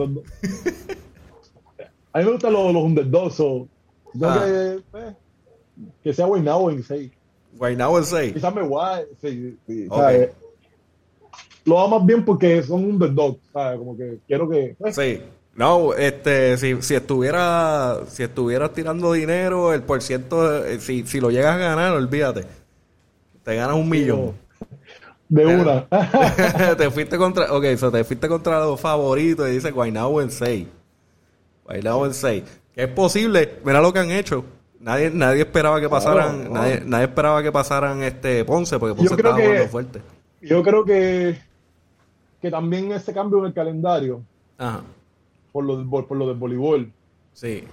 A 2.11 2.19
mí 2.19 2.25
me 2.25 2.31
gustan 2.31 2.53
los, 2.53 2.73
los 2.73 2.83
underdogs. 2.83 3.35
So, 3.35 3.67
ah. 4.23 4.41
que, 4.45 4.81
pues, 4.91 5.15
que 6.03 6.13
sea 6.13 6.25
Guaynabo 6.25 6.71
en 6.71 6.83
6. 6.83 7.11
Guaynabo 7.57 7.97
en 7.97 8.05
6. 8.05 8.33
Quizás 8.33 8.55
me 8.55 8.61
guay. 8.61 9.03
Sí, 9.21 9.57
sí, 9.67 9.87
okay. 9.89 10.29
Lo 11.65 11.79
hago 11.79 11.99
más 11.99 12.05
bien 12.05 12.23
porque 12.23 12.61
son 12.63 12.85
underdogs, 12.85 13.39
¿sabes? 13.51 13.79
Como 13.79 13.97
que 13.97 14.19
quiero 14.27 14.49
que. 14.49 14.75
Pues, 14.77 14.95
sí. 14.95 15.21
No, 15.55 15.93
este, 15.93 16.57
si, 16.57 16.81
si 16.81 16.95
estuviera, 16.95 17.99
si 18.09 18.23
estuvieras 18.23 18.73
tirando 18.73 19.13
dinero, 19.13 19.73
el 19.73 19.83
por 19.83 20.01
ciento, 20.01 20.65
eh, 20.65 20.81
si, 20.81 21.07
si 21.07 21.21
lo 21.21 21.31
llegas 21.31 21.55
a 21.55 21.57
ganar, 21.57 21.93
olvídate. 21.93 22.45
Te 23.43 23.55
ganas 23.55 23.77
un 23.77 23.89
millón. 23.89 24.33
De 25.29 25.45
una. 25.45 25.87
te 26.77 26.91
fuiste 26.91 27.17
contra, 27.17 27.53
ok, 27.53 27.65
so 27.77 27.89
te 27.89 28.03
fuiste 28.03 28.27
contra 28.27 28.59
los 28.59 28.79
favoritos 28.79 29.47
y 29.47 29.53
dice 29.53 29.71
Guaynabo 29.71 30.21
en 30.21 30.29
6. 30.29 30.67
Guaynabo 31.63 32.05
en 32.05 32.13
6. 32.13 32.43
Que 32.73 32.83
es 32.83 32.89
posible, 32.89 33.59
mira 33.63 33.81
lo 33.81 33.93
que 33.93 33.99
han 33.99 34.11
hecho. 34.11 34.43
Nadie, 34.81 35.09
nadie 35.09 35.43
esperaba 35.43 35.79
que 35.79 35.87
pasaran, 35.87 36.51
Nadie, 36.51 36.81
nadie, 36.85 37.05
esperaba 37.05 37.41
que 37.41 37.51
pasaran 37.51 38.03
este 38.03 38.43
Ponce, 38.43 38.77
porque 38.77 38.93
Ponce 38.93 39.15
estaba 39.15 39.35
jugando 39.35 39.67
fuerte. 39.69 40.01
Yo 40.41 40.61
creo 40.61 40.83
que, 40.83 41.39
que 42.41 42.51
también 42.51 42.91
ese 42.91 43.13
cambio 43.13 43.39
en 43.39 43.45
el 43.45 43.53
calendario, 43.53 44.21
Ajá. 44.57 44.81
Por, 45.55 45.63
lo, 45.63 45.89
por, 45.89 46.17
lo 46.17 46.27
del 46.27 46.35
voleibol, 46.35 46.91
sí. 47.31 47.63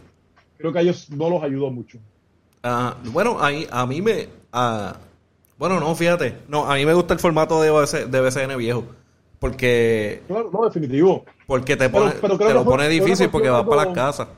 creo 0.57 0.73
que 0.73 0.79
a 0.79 0.83
ellos 0.83 1.11
no 1.11 1.29
los 1.29 1.43
ayudó 1.43 1.69
mucho. 1.69 1.99
bueno, 3.13 3.39
ahí, 3.41 3.67
a 3.73 3.85
mí 3.87 4.01
me... 4.01 4.29
bueno, 5.59 5.81
no, 5.81 5.93
fíjate. 5.97 6.43
No, 6.47 6.71
a 6.71 6.77
mí 6.77 6.87
me 6.87 6.95
gusta 6.95 7.15
el 7.15 7.19
formato 7.19 7.61
de, 7.61 7.71
de 8.07 8.21
BCN 8.21 8.57
viejo. 8.57 8.85
Porque... 9.41 10.23
Claro, 10.29 10.49
no, 10.53 10.65
definitivo. 10.65 11.25
Porque 11.45 11.77
te, 11.77 11.89
pone, 11.89 12.13
te 12.13 12.55
lo 12.55 12.65
pone 12.65 12.89
difícil 12.89 13.29
porque 13.31 13.49
vas 13.49 13.67
para 13.67 13.87
las 13.87 13.95
casas. 13.95 14.29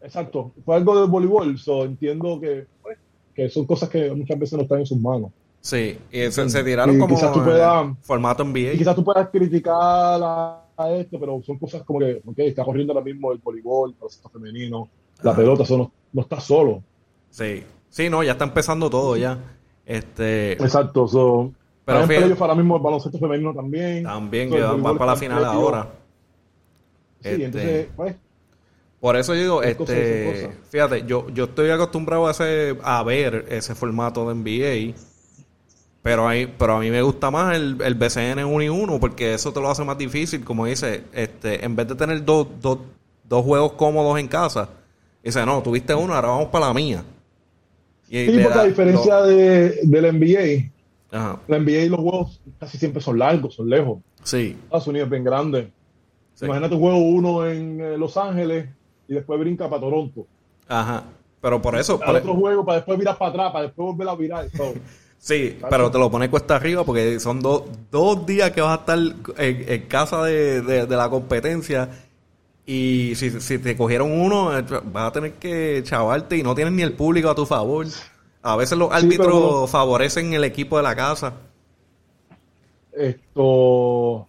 Exacto, 0.00 0.50
fue 0.64 0.76
algo 0.76 0.98
del 0.98 1.10
voleibol, 1.10 1.58
so, 1.58 1.84
entiendo 1.84 2.40
que, 2.40 2.64
pues, 2.80 2.96
que 3.34 3.50
son 3.50 3.66
cosas 3.66 3.90
que 3.90 4.10
muchas 4.12 4.38
veces 4.38 4.56
no 4.56 4.62
están 4.62 4.78
en 4.78 4.86
sus 4.86 4.98
manos. 4.98 5.32
Sí, 5.60 5.98
y 6.10 6.32
se, 6.32 6.64
tiraron 6.64 6.98
como 6.98 7.14
tú 7.30 7.44
puedas, 7.44 7.88
formato 8.00 8.42
NBA. 8.42 8.72
Y 8.72 8.78
quizás 8.78 8.96
tú 8.96 9.04
puedas 9.04 9.28
criticar 9.28 9.74
a, 10.22 10.62
esto, 10.86 11.18
pero 11.18 11.40
son 11.42 11.58
cosas 11.58 11.82
como 11.82 11.98
que, 12.00 12.20
ok, 12.24 12.38
está 12.38 12.64
corriendo 12.64 12.92
ahora 12.92 13.04
mismo 13.04 13.32
el 13.32 13.38
voleibol, 13.38 13.90
el 13.90 13.96
proceso 13.96 14.28
femenino, 14.28 14.88
la 15.22 15.34
pelota, 15.34 15.64
eso 15.64 15.78
no, 15.78 15.92
no, 16.12 16.22
está 16.22 16.40
solo. 16.40 16.82
Sí, 17.30 17.64
sí, 17.88 18.08
no, 18.08 18.22
ya 18.22 18.32
está 18.32 18.44
empezando 18.44 18.88
todo 18.88 19.16
ya. 19.16 19.38
Este... 19.84 20.52
Exacto, 20.52 21.08
so, 21.08 21.52
pero 21.84 22.06
fíjate, 22.06 22.36
ahora 22.38 22.54
mismo 22.54 22.76
el 22.76 22.82
baloncesto 22.82 23.18
femenino 23.18 23.54
también. 23.54 24.04
También, 24.04 24.50
que 24.50 24.60
va, 24.60 24.94
para 24.94 25.12
la 25.12 25.16
final 25.16 25.44
ahora. 25.44 25.88
Sí, 27.20 27.28
este... 27.30 27.44
entonces, 27.44 27.88
pues, 27.96 28.16
por 29.00 29.16
eso 29.16 29.34
yo 29.34 29.40
digo, 29.40 29.62
este, 29.62 30.50
fíjate, 30.70 31.04
yo, 31.06 31.28
yo 31.30 31.44
estoy 31.44 31.70
acostumbrado 31.70 32.26
a, 32.26 32.32
ese, 32.32 32.76
a 32.82 33.02
ver 33.04 33.46
ese 33.48 33.74
formato 33.74 34.28
de 34.28 34.34
NBA, 34.34 34.98
pero, 36.02 36.28
ahí, 36.28 36.46
pero 36.58 36.76
a 36.76 36.80
mí 36.80 36.90
me 36.90 37.02
gusta 37.02 37.30
más 37.30 37.56
el, 37.56 37.78
el 37.82 37.94
BCN 37.94 38.44
1 38.44 38.62
y 38.62 38.68
1, 38.68 39.00
porque 39.00 39.34
eso 39.34 39.52
te 39.52 39.60
lo 39.60 39.70
hace 39.70 39.84
más 39.84 39.98
difícil, 39.98 40.44
como 40.44 40.66
dice, 40.66 41.04
este, 41.12 41.64
en 41.64 41.76
vez 41.76 41.88
de 41.88 41.94
tener 41.94 42.24
dos, 42.24 42.46
dos, 42.60 42.78
dos 43.28 43.44
juegos 43.44 43.72
cómodos 43.72 44.18
en 44.18 44.28
casa, 44.28 44.68
dice, 45.22 45.44
no, 45.44 45.62
tuviste 45.62 45.94
uno, 45.94 46.14
ahora 46.14 46.28
vamos 46.28 46.48
para 46.48 46.66
la 46.68 46.74
mía. 46.74 47.04
Y 48.08 48.26
sí, 48.26 48.40
porque 48.42 48.58
a 48.58 48.64
diferencia 48.64 49.22
de, 49.22 49.80
del 49.82 50.18
NBA, 50.18 50.70
la 51.10 51.58
NBA 51.58 51.84
y 51.84 51.88
los 51.88 52.00
juegos 52.00 52.40
casi 52.58 52.78
siempre 52.78 53.02
son 53.02 53.18
largos, 53.18 53.54
son 53.54 53.68
lejos. 53.68 53.98
Sí. 54.22 54.56
Estados 54.64 54.86
Unidos 54.86 55.06
es 55.06 55.10
bien 55.10 55.24
grande. 55.24 55.70
Imagínate 56.40 56.74
un 56.74 56.80
juego 56.80 56.98
uno 56.98 57.46
en 57.46 57.80
eh, 57.80 57.98
Los 57.98 58.16
Ángeles 58.16 58.68
y 59.08 59.14
después 59.14 59.40
brinca 59.40 59.68
para 59.68 59.80
Toronto. 59.80 60.26
Ajá. 60.68 61.04
Pero 61.40 61.60
por 61.60 61.76
eso. 61.76 61.98
Para 61.98 62.18
otro 62.18 62.34
juego, 62.34 62.64
para 62.64 62.76
después 62.76 62.98
virar 62.98 63.18
para 63.18 63.30
atrás, 63.30 63.52
para 63.52 63.64
después 63.64 63.86
volver 63.86 64.08
a 64.08 64.14
virar. 64.14 64.46
sí, 65.18 65.58
pero 65.68 65.90
te 65.90 65.98
lo 65.98 66.10
pones 66.10 66.28
cuesta 66.28 66.56
arriba 66.56 66.84
porque 66.84 67.20
son 67.20 67.40
dos 67.40 68.26
días 68.26 68.50
que 68.52 68.60
vas 68.60 68.78
a 68.78 68.80
estar 68.80 68.98
en, 69.38 69.82
casa 69.82 70.24
de, 70.24 70.86
la 70.88 71.08
competencia. 71.08 71.88
Y 72.66 73.14
si, 73.14 73.40
si, 73.40 73.58
te 73.58 73.76
cogieron 73.76 74.12
uno, 74.12 74.50
vas 74.84 75.08
a 75.08 75.12
tener 75.12 75.32
que 75.34 75.82
chavarte 75.84 76.36
y 76.36 76.42
no 76.42 76.54
tienes 76.54 76.74
ni 76.74 76.82
el 76.82 76.92
público 76.92 77.30
a 77.30 77.34
tu 77.34 77.46
favor. 77.46 77.86
A 78.42 78.56
veces 78.56 78.76
los 78.76 78.92
árbitros 78.92 79.70
favorecen 79.70 80.32
el 80.34 80.44
equipo 80.44 80.76
de 80.76 80.82
la 80.82 80.94
casa. 80.94 81.32
Esto 82.92 84.28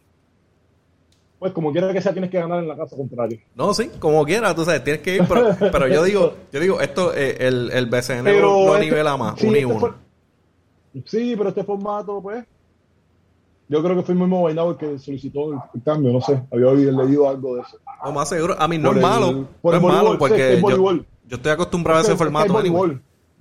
pues 1.39 1.53
como 1.53 1.71
quiera 1.71 1.91
que 1.93 2.01
sea 2.01 2.11
tienes 2.11 2.29
que 2.29 2.37
ganar 2.37 2.59
en 2.59 2.67
la 2.67 2.75
casa 2.75 2.97
contraria. 2.97 3.39
No, 3.55 3.73
sí, 3.73 3.89
como 3.99 4.25
quiera, 4.25 4.53
tú 4.53 4.65
sabes, 4.65 4.83
tienes 4.83 5.01
que 5.01 5.15
ir, 5.15 5.23
pero, 5.27 5.87
yo 5.87 6.03
digo, 6.03 6.35
yo 6.51 6.59
digo, 6.59 6.81
esto, 6.81 7.13
eh, 7.15 7.37
el, 7.39 7.71
el 7.71 7.85
BCN 7.85 8.25
lo, 8.41 8.75
este, 8.75 8.85
nivela 8.85 9.15
más, 9.15 9.39
sí, 9.39 9.47
un 9.47 9.55
y 9.55 9.59
este 9.59 9.73
uno. 9.73 9.95
Sí, 11.05 11.35
pero 11.37 11.49
este 11.49 11.63
formato, 11.63 12.21
pues, 12.21 12.45
yo 13.69 13.83
creo 13.83 13.95
que 13.95 14.01
fue 14.01 14.13
el 14.15 14.19
mismo 14.19 14.49
el 14.49 14.77
que 14.77 14.97
solicitó 14.97 15.53
el, 15.53 15.83
cambio, 15.83 16.11
no 16.11 16.21
sé, 16.21 16.41
había 16.51 16.71
leído 16.71 17.29
algo 17.29 17.55
de 17.55 17.61
eso. 17.61 17.77
No, 18.03 18.11
más 18.11 18.29
seguro, 18.29 18.55
a 18.57 18.67
mí 18.67 18.77
no 18.79 18.91
es 18.91 19.01
malo, 19.01 19.47
no 19.63 19.73
es 19.73 19.81
malo, 19.81 20.17
porque 20.17 20.59
yo, 20.59 20.91
yo, 21.27 21.35
estoy 21.35 21.51
acostumbrado 21.51 21.99
a 21.99 22.01
ese 22.01 22.15
formato. 22.15 22.61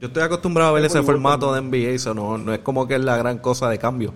Yo 0.01 0.07
estoy 0.07 0.23
acostumbrado 0.23 0.71
a 0.71 0.73
ver 0.75 0.85
ese 0.85 1.03
formato 1.03 1.53
de 1.53 1.61
NBA, 1.61 1.95
eso 1.95 2.15
no, 2.15 2.39
no 2.39 2.53
es 2.53 2.61
como 2.61 2.87
que 2.87 2.95
es 2.95 3.01
la 3.01 3.17
gran 3.17 3.39
cosa 3.39 3.69
de 3.69 3.79
cambio. 3.79 4.13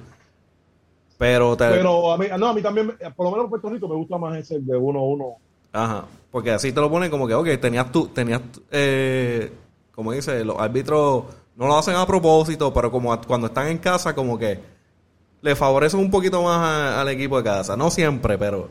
Pero, 1.18 1.56
Pero 1.56 2.12
a 2.12 2.18
mí, 2.18 2.26
no, 2.36 2.48
a 2.48 2.54
mí 2.54 2.62
también, 2.62 2.94
por 3.16 3.26
lo 3.26 3.30
menos 3.30 3.44
en 3.44 3.50
Puerto 3.50 3.70
Rico 3.70 3.88
me 3.88 3.94
gusta 3.94 4.18
más 4.18 4.36
ese 4.36 4.60
de 4.60 4.76
1-1. 4.76 5.34
Ajá, 5.72 6.04
porque 6.30 6.50
así 6.50 6.72
te 6.72 6.80
lo 6.80 6.90
ponen 6.90 7.10
como 7.10 7.26
que, 7.26 7.34
ok, 7.34 7.48
tenías 7.60 7.90
tú, 7.90 8.08
tenías, 8.08 8.42
eh, 8.70 9.52
como 9.92 10.12
dice, 10.12 10.44
los 10.44 10.58
árbitros 10.58 11.24
no 11.56 11.66
lo 11.66 11.76
hacen 11.76 11.94
a 11.94 12.06
propósito, 12.06 12.72
pero 12.72 12.90
como 12.90 13.18
cuando 13.22 13.46
están 13.48 13.68
en 13.68 13.78
casa, 13.78 14.14
como 14.14 14.38
que 14.38 14.58
le 15.40 15.56
favorecen 15.56 16.00
un 16.00 16.10
poquito 16.10 16.42
más 16.42 16.98
al 16.98 17.08
equipo 17.08 17.36
de 17.38 17.44
casa. 17.44 17.76
No 17.76 17.90
siempre, 17.90 18.38
pero 18.38 18.68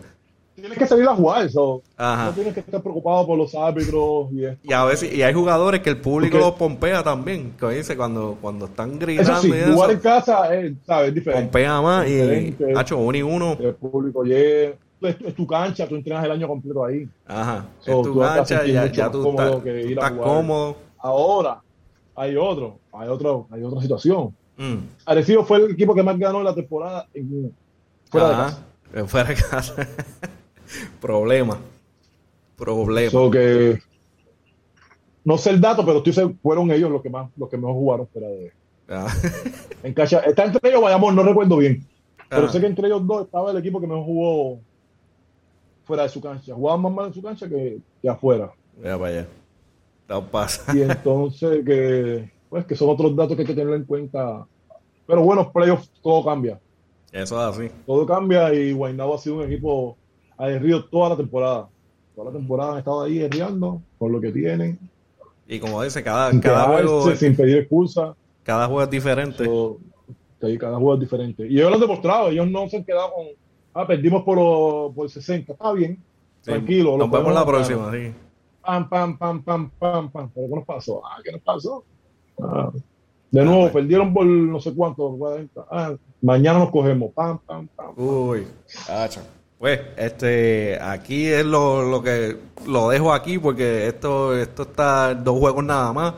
tienes 0.62 0.78
que 0.78 0.88
salir 0.88 1.08
a 1.08 1.16
jugar 1.16 1.46
eso. 1.46 1.82
No 1.98 2.32
tienes 2.34 2.54
que 2.54 2.60
estar 2.62 2.82
preocupado 2.82 3.28
por 3.28 3.38
los 3.38 3.54
árbitros 3.56 4.32
y 4.32 4.46
esto. 4.46 4.60
Y 4.64 4.74
a 4.74 4.86
veces, 4.86 5.14
y 5.14 5.24
hay 5.24 5.34
jugadores 5.34 5.82
que 5.82 5.90
el 5.90 5.98
público 5.98 6.38
los 6.38 6.54
pompea 6.54 7.04
también, 7.04 7.54
que 7.60 7.68
dice 7.70 7.98
cuando, 7.98 8.38
cuando 8.40 8.66
están 8.66 8.98
gritando. 9.00 9.32
Eso 9.32 9.42
sí, 9.42 9.74
jugar 9.74 9.92
en 9.92 10.00
casa 10.00 10.56
es, 10.56 10.74
¿sabes? 10.86 11.14
diferente. 11.14 11.46
Pompea 11.46 11.82
más 11.82 12.08
y, 12.08 12.56
hecho 12.60 12.98
uno 12.98 13.18
y 13.18 13.22
uno. 13.22 13.58
El 13.60 13.76
público 13.76 14.24
llega. 14.24 14.76
Es, 15.02 15.36
tu 15.36 15.48
cancha, 15.48 15.88
tú 15.88 15.96
entrenas 15.96 16.24
el 16.26 16.32
año 16.32 16.48
completo 16.48 16.86
ahí. 16.86 17.10
Ajá. 17.26 17.66
es 17.84 18.02
tu 18.04 18.20
cancha, 18.20 18.64
ya, 18.66 18.86
ya 18.86 19.10
tú 19.10 19.32
estás, 19.32 19.64
tú 19.64 19.68
estás 19.68 20.12
cómodo. 20.12 20.78
Ahora, 21.00 21.60
hay 22.22 22.36
otro, 22.36 22.78
hay 22.94 23.08
otro, 23.08 23.48
hay 23.50 23.64
otra 23.64 23.82
situación. 23.82 24.36
Mm. 24.56 24.78
Arecibo 25.06 25.44
fue 25.44 25.58
el 25.58 25.72
equipo 25.72 25.96
que 25.96 26.04
más 26.04 26.20
ganó 26.20 26.44
la 26.44 26.54
temporada 26.54 27.08
en, 27.16 27.52
fuera 28.12 28.30
de 28.30 28.36
casa. 28.36 28.66
Fuera 29.08 29.30
de 29.30 29.36
casa. 29.36 29.88
Problema. 31.02 31.58
Problema. 32.56 33.32
que, 33.32 33.80
no 35.26 35.38
sé 35.40 35.50
el 35.50 35.60
dato, 35.60 35.84
pero 35.84 35.98
estoy 35.98 36.14
seguro, 36.14 36.36
fueron 36.44 36.70
ellos 36.70 36.92
los 36.92 37.02
que 37.02 37.10
más, 37.10 37.28
los 37.38 37.50
que 37.50 37.58
mejor 37.58 37.74
jugaron 37.74 38.08
fuera 38.08 38.28
de. 38.28 38.54
Ah. 38.88 39.08
En 39.84 39.96
cancha. 39.96 40.20
Está 40.20 40.44
entre 40.44 40.70
ellos 40.70 40.84
vayamos 40.84 41.16
no 41.16 41.24
recuerdo 41.24 41.58
bien. 41.58 41.84
Pero 42.30 42.46
ah. 42.46 42.52
sé 42.52 42.60
que 42.60 42.68
entre 42.68 42.88
ellos 42.88 43.08
dos 43.08 43.26
estaba 43.26 43.50
el 43.50 43.58
equipo 43.58 43.82
que 43.82 43.88
mejor 43.88 44.06
jugó 44.06 44.60
fuera 45.86 46.04
de 46.04 46.10
su 46.10 46.22
cancha. 46.22 46.54
Jugaban 46.54 46.84
más 46.84 46.92
mal 46.92 47.08
en 47.08 47.14
su 47.16 47.22
cancha 47.24 47.50
que, 47.50 47.80
que 48.00 48.10
afuera. 48.10 48.52
Ya 48.84 48.96
vaya. 48.96 49.28
Y 50.74 50.82
entonces 50.82 51.66
que 51.66 52.30
pues 52.52 52.66
que 52.66 52.76
son 52.76 52.90
otros 52.90 53.16
datos 53.16 53.36
que 53.36 53.44
hay 53.44 53.48
que 53.48 53.56
tener 53.56 53.74
en 53.74 53.86
cuenta. 53.86 54.46
Pero 55.08 55.24
bueno, 55.24 55.52
playoffs 55.52 55.90
todo 56.04 56.24
cambia. 56.26 56.60
Eso 57.12 57.40
es 57.40 57.58
así. 57.58 57.70
Todo 57.86 58.06
cambia 58.06 58.54
y 58.54 58.74
Guaynabo 58.74 59.16
ha 59.16 59.18
sido 59.18 59.38
un 59.38 59.44
equipo 59.44 59.98
río 60.38 60.84
toda 60.86 61.10
la 61.10 61.18
temporada. 61.18 61.70
Toda 62.14 62.30
la 62.30 62.38
temporada 62.38 62.74
han 62.74 62.80
estado 62.80 63.04
ahí 63.04 63.20
herriando 63.20 63.82
por 63.98 64.12
lo 64.12 64.20
que 64.20 64.34
tienen. 64.34 64.78
Y 65.48 65.60
como 65.60 65.82
dice, 65.82 66.04
cada, 66.04 66.38
cada 66.42 66.66
juego. 66.66 67.16
Sin 67.16 67.36
pedir 67.38 67.60
expulsa. 67.60 68.16
Cada 68.44 68.68
juego 68.68 68.84
es 68.84 68.90
diferente. 68.90 69.46
cada 70.60 70.76
juego 70.76 70.96
es 70.96 71.00
diferente. 71.00 71.48
Y 71.48 71.58
ellos 71.58 71.70
lo 71.70 71.76
han 71.76 71.82
demostrado. 71.82 72.30
Ellos 72.30 72.50
no 72.52 72.68
se 72.68 72.78
han 72.78 72.84
quedado 72.84 73.14
con. 73.14 73.28
Ah, 73.74 73.88
perdimos 73.88 74.24
por, 74.24 74.94
por 74.94 75.10
60. 75.10 75.54
Está 75.54 75.72
bien. 75.72 76.04
tranquilo. 76.42 76.98
Nos 76.98 77.10
vemos 77.10 77.34
la 77.34 77.46
próxima, 77.46 77.90
sí. 77.94 78.12
Pam, 78.62 78.90
pam, 78.90 79.18
pam, 79.18 79.42
pam, 79.42 79.70
pam, 79.80 80.12
pam. 80.12 80.30
¿Pero 80.34 80.48
qué 80.48 80.56
nos 80.56 80.66
pasó? 80.66 81.02
Ah, 81.06 81.18
¿qué 81.24 81.32
nos 81.32 81.42
pasó? 81.42 81.84
Ah. 82.42 82.72
De 83.32 83.46
nuevo, 83.46 83.66
ah, 83.68 83.72
perdieron 83.72 84.14
por 84.14 84.26
no 84.26 84.60
sé 84.60 84.74
cuánto. 84.74 85.18
Ah, 85.72 85.94
mañana 86.22 86.60
nos 86.60 86.70
cogemos. 86.70 87.12
Pam, 87.14 87.40
pam, 87.40 87.68
pam. 87.76 87.94
Uy, 87.96 88.46
hacha. 88.90 89.22
Pues, 89.58 89.80
este, 89.96 90.80
aquí 90.82 91.28
es 91.28 91.46
lo, 91.46 91.84
lo 91.84 92.02
que 92.02 92.36
lo 92.66 92.90
dejo 92.90 93.14
aquí 93.14 93.38
porque 93.38 93.88
esto, 93.88 94.36
esto 94.36 94.64
está 94.64 95.14
dos 95.14 95.38
juegos 95.40 95.64
nada 95.64 95.94
más. 95.94 96.14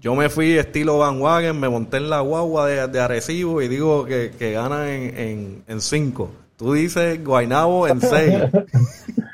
Yo 0.00 0.14
me 0.14 0.28
fui 0.28 0.52
estilo 0.52 0.98
Van 0.98 1.20
Wagen, 1.20 1.58
me 1.58 1.68
monté 1.68 1.96
en 1.96 2.08
la 2.08 2.20
guagua 2.20 2.68
de, 2.68 2.86
de 2.88 3.00
Arecibo 3.00 3.60
y 3.62 3.68
digo 3.68 4.04
que, 4.04 4.32
que 4.38 4.52
gana 4.52 4.94
en, 4.94 5.18
en, 5.18 5.64
en 5.66 5.80
cinco. 5.80 6.30
Tú 6.56 6.74
dices 6.74 7.22
Guainabo 7.24 7.88
en 7.88 8.00
seis. 8.00 8.34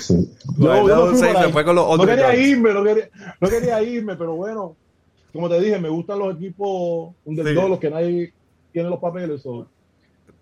Sí. 0.00 0.30
Guaynabo 0.56 1.10
en 1.10 1.18
seis 1.18 1.36
se 1.38 1.48
fue 1.50 1.64
con 1.64 1.76
los 1.76 1.84
otros. 1.84 2.06
No 2.06 2.06
quería 2.06 2.36
irme, 2.36 2.72
no 2.72 2.84
quería, 2.84 3.10
no 3.40 3.48
quería 3.48 3.82
irme, 3.82 4.16
pero 4.16 4.34
bueno, 4.34 4.76
como 5.32 5.48
te 5.48 5.60
dije, 5.60 5.78
me 5.78 5.88
gustan 5.88 6.18
los 6.18 6.36
equipos 6.36 7.12
un 7.24 7.36
sí. 7.36 7.42
los 7.42 7.78
que 7.78 7.90
nadie 7.90 8.32
tiene 8.72 8.88
los 8.88 8.98
papeles. 8.98 9.44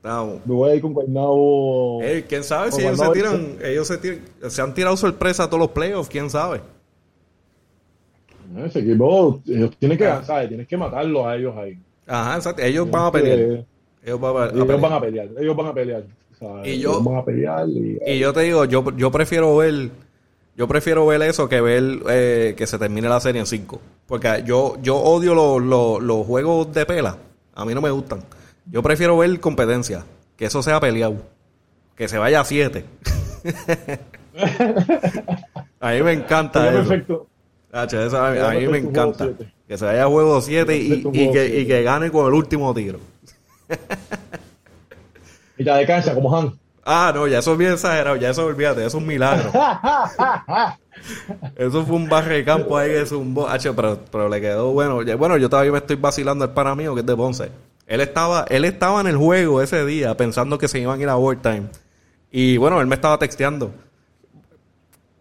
Me 0.02 0.55
voy 0.55 0.70
a 0.70 0.74
ir 0.74 0.83
con 0.83 0.92
Guaynabo. 0.92 2.00
¿Quién 2.28 2.44
sabe 2.44 2.72
si 2.72 2.83
ellos 2.83 2.98
se 2.98 3.09
tiran, 3.11 3.57
ellos 3.62 3.87
se, 3.87 3.98
tiran, 3.98 4.20
se 4.48 4.62
han 4.62 4.74
tirado 4.74 4.96
sorpresa 4.96 5.44
a 5.44 5.46
todos 5.46 5.61
los 5.61 5.70
playoffs? 5.70 6.09
¿Quién 6.09 6.28
sabe? 6.28 6.61
Ese 8.64 8.81
equipo, 8.81 9.40
ellos 9.46 9.76
tienen 9.78 9.96
que, 9.96 10.07
ah. 10.07 10.22
¿sabes? 10.24 10.48
Tienes 10.48 10.68
que 10.68 10.76
matarlos 10.76 11.24
a 11.24 11.37
ellos 11.37 11.57
ahí. 11.57 11.78
Ajá, 12.07 12.37
exacto. 12.37 12.62
Ellos 12.62 12.90
van 12.90 13.07
a 13.07 13.12
pelear. 13.12 13.64
Ellos, 14.05 14.20
van 14.20 14.37
a, 14.37 14.50
ellos 14.52 14.81
van 14.81 14.92
a 14.92 15.00
pelear. 15.00 15.28
Ellos 15.38 15.57
van 15.57 15.66
a 15.66 15.74
pelear. 15.74 16.05
Y 16.64 16.78
yo, 16.78 17.02
van 17.02 17.18
a 17.18 17.24
pelear 17.24 17.68
y, 17.68 18.18
yo 18.18 18.33
te 18.33 18.40
digo, 18.40 18.64
yo, 18.64 18.85
yo 18.96 19.11
prefiero 19.11 19.57
ver 19.57 19.90
yo 20.55 20.68
prefiero 20.68 21.07
ver 21.07 21.22
eso 21.22 21.48
que 21.48 21.61
ver 21.61 22.00
eh, 22.11 22.55
que 22.57 22.66
se 22.66 22.78
termine 22.78 23.09
la 23.09 23.20
serie 23.20 23.40
en 23.40 23.46
5. 23.46 23.81
Porque 24.07 24.42
yo, 24.44 24.76
yo 24.83 24.96
odio 24.96 25.35
los 25.35 26.26
juegos 26.26 26.72
de 26.74 26.85
pela. 26.85 27.16
A 27.55 27.64
mí 27.64 27.74
no 27.74 27.81
me 27.81 27.90
gustan. 27.90 28.22
Yo 28.66 28.83
prefiero 28.83 29.16
ver 29.16 29.40
competencia. 29.40 30.05
Que 30.37 30.46
eso 30.46 30.62
sea 30.62 30.78
peleado. 30.78 31.16
Que 31.96 32.09
se 32.09 32.18
vaya 32.18 32.40
a 32.40 32.44
7. 32.44 32.85
a 35.81 35.92
mí 35.92 36.02
me 36.02 36.12
encanta 36.12 36.68
eso. 36.68 36.88
Perfecto. 36.88 37.26
a, 37.72 37.87
mí, 38.55 38.68
me 38.68 38.78
encanta. 38.78 39.31
Que 39.66 39.78
se 39.78 39.85
vaya 39.87 40.05
a 40.05 40.09
juego 40.09 40.40
7 40.40 40.76
y, 40.76 41.02
que, 41.11 41.61
y 41.61 41.66
que 41.66 41.83
gane 41.83 42.11
con 42.11 42.26
el 42.26 42.35
último 42.35 42.74
tiro. 42.74 42.98
y 45.62 45.79
de 45.79 45.87
cancha, 45.87 46.14
como 46.14 46.37
Han. 46.37 46.53
Ah, 46.85 47.12
no, 47.14 47.29
ya 47.29 47.38
eso 47.38 47.53
es 47.53 47.59
bien 47.59 47.72
exagerado, 47.72 48.16
ya 48.16 48.31
eso 48.31 48.44
olvídate, 48.44 48.81
eso 48.81 48.88
es 48.88 48.94
un 48.94 49.07
milagro. 49.07 49.53
eso 51.57 51.87
fue 51.87 51.96
un 51.96 52.09
barre 52.09 52.37
de 52.37 52.44
campo 52.44 52.77
ahí 52.77 52.90
que 52.90 53.03
es 53.03 53.12
un 53.12 53.37
H, 53.48 53.72
pero, 53.72 54.01
pero 54.11 54.29
le 54.29 54.40
quedó 54.40 54.72
bueno. 54.72 55.01
bueno, 55.16 55.37
yo 55.37 55.48
todavía 55.48 55.70
me 55.70 55.79
estoy 55.79 55.96
vacilando 55.96 56.44
el 56.44 56.51
para 56.51 56.75
mío 56.75 56.94
que 56.94 57.01
es 57.01 57.07
de 57.07 57.14
Ponce. 57.14 57.51
Él 57.87 58.01
estaba, 58.01 58.46
él 58.48 58.64
estaba 58.64 59.01
en 59.01 59.07
el 59.07 59.16
juego 59.16 59.62
ese 59.62 59.85
día 59.87 60.16
pensando 60.16 60.59
que 60.59 60.66
se 60.66 60.81
iban 60.81 60.98
a 60.98 61.03
ir 61.03 61.09
a 61.09 61.16
overtime. 61.16 61.64
Y 62.33 62.57
bueno, 62.57 62.81
él 62.81 62.87
me 62.87 62.96
estaba 62.96 63.18
texteando. 63.18 63.72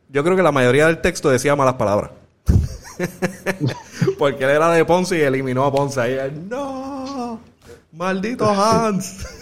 Yo 0.09 0.23
creo 0.23 0.35
que 0.35 0.43
la 0.43 0.51
mayoría 0.51 0.87
del 0.87 0.99
texto 0.99 1.29
decía 1.29 1.55
malas 1.55 1.75
palabras. 1.75 2.11
Porque 4.17 4.43
él 4.45 4.49
era 4.49 4.71
de 4.71 4.83
Ponce 4.83 5.17
y 5.17 5.21
eliminó 5.21 5.63
a 5.65 5.71
Ponce. 5.71 6.01
Ahí, 6.01 6.45
no, 6.49 7.39
maldito 7.91 8.49
Hans. 8.49 9.40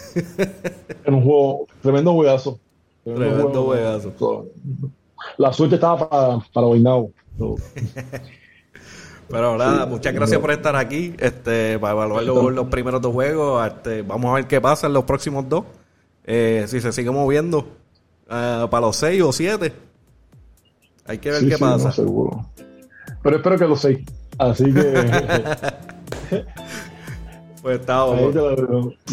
En 1.06 1.14
un 1.14 1.24
juego, 1.24 1.68
tremendo 1.82 2.14
juegazo. 2.14 2.60
Tremendo, 3.04 3.64
juegazo. 3.66 4.48
La 5.38 5.54
suerte 5.54 5.76
estaba 5.76 6.10
para, 6.10 6.40
para 6.54 6.68
Pero 9.30 9.58
nada, 9.58 9.86
muchas 9.86 10.14
gracias 10.14 10.42
por 10.42 10.52
estar 10.52 10.76
aquí, 10.76 11.14
este, 11.20 11.78
para 11.78 11.94
evaluar 11.94 12.24
los, 12.24 12.68
primeros 12.68 13.00
dos 13.02 13.14
juegos. 13.14 13.66
Este, 13.68 14.02
vamos 14.02 14.32
a 14.32 14.36
ver 14.36 14.48
qué 14.48 14.60
pasa 14.60 14.88
en 14.88 14.94
los 14.94 15.04
próximos 15.04 15.48
dos. 15.48 15.66
Eh, 16.26 16.66
si 16.68 16.82
se 16.82 16.92
sigue 16.92 17.12
moviendo 17.12 17.68
eh, 18.30 18.68
para 18.70 18.88
los 18.88 18.96
seis 18.96 19.22
o 19.22 19.32
siete. 19.32 19.74
Hay 21.06 21.20
que 21.20 21.32
ver 21.32 21.48
qué 21.48 21.58
pasa. 21.58 21.92
seguro. 21.92 22.46
Pero 23.22 23.38
espero 23.38 23.58
que 23.58 23.66
los 23.68 23.82
seis. 23.82 24.00
Así 24.38 24.74
que. 24.74 24.94
Pues 27.62 27.80
estamos. 27.80 28.20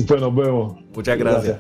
Pues 0.07 0.21
nos 0.21 0.35
vemos. 0.35 0.77
Muchas 0.95 1.19
gracias. 1.19 1.59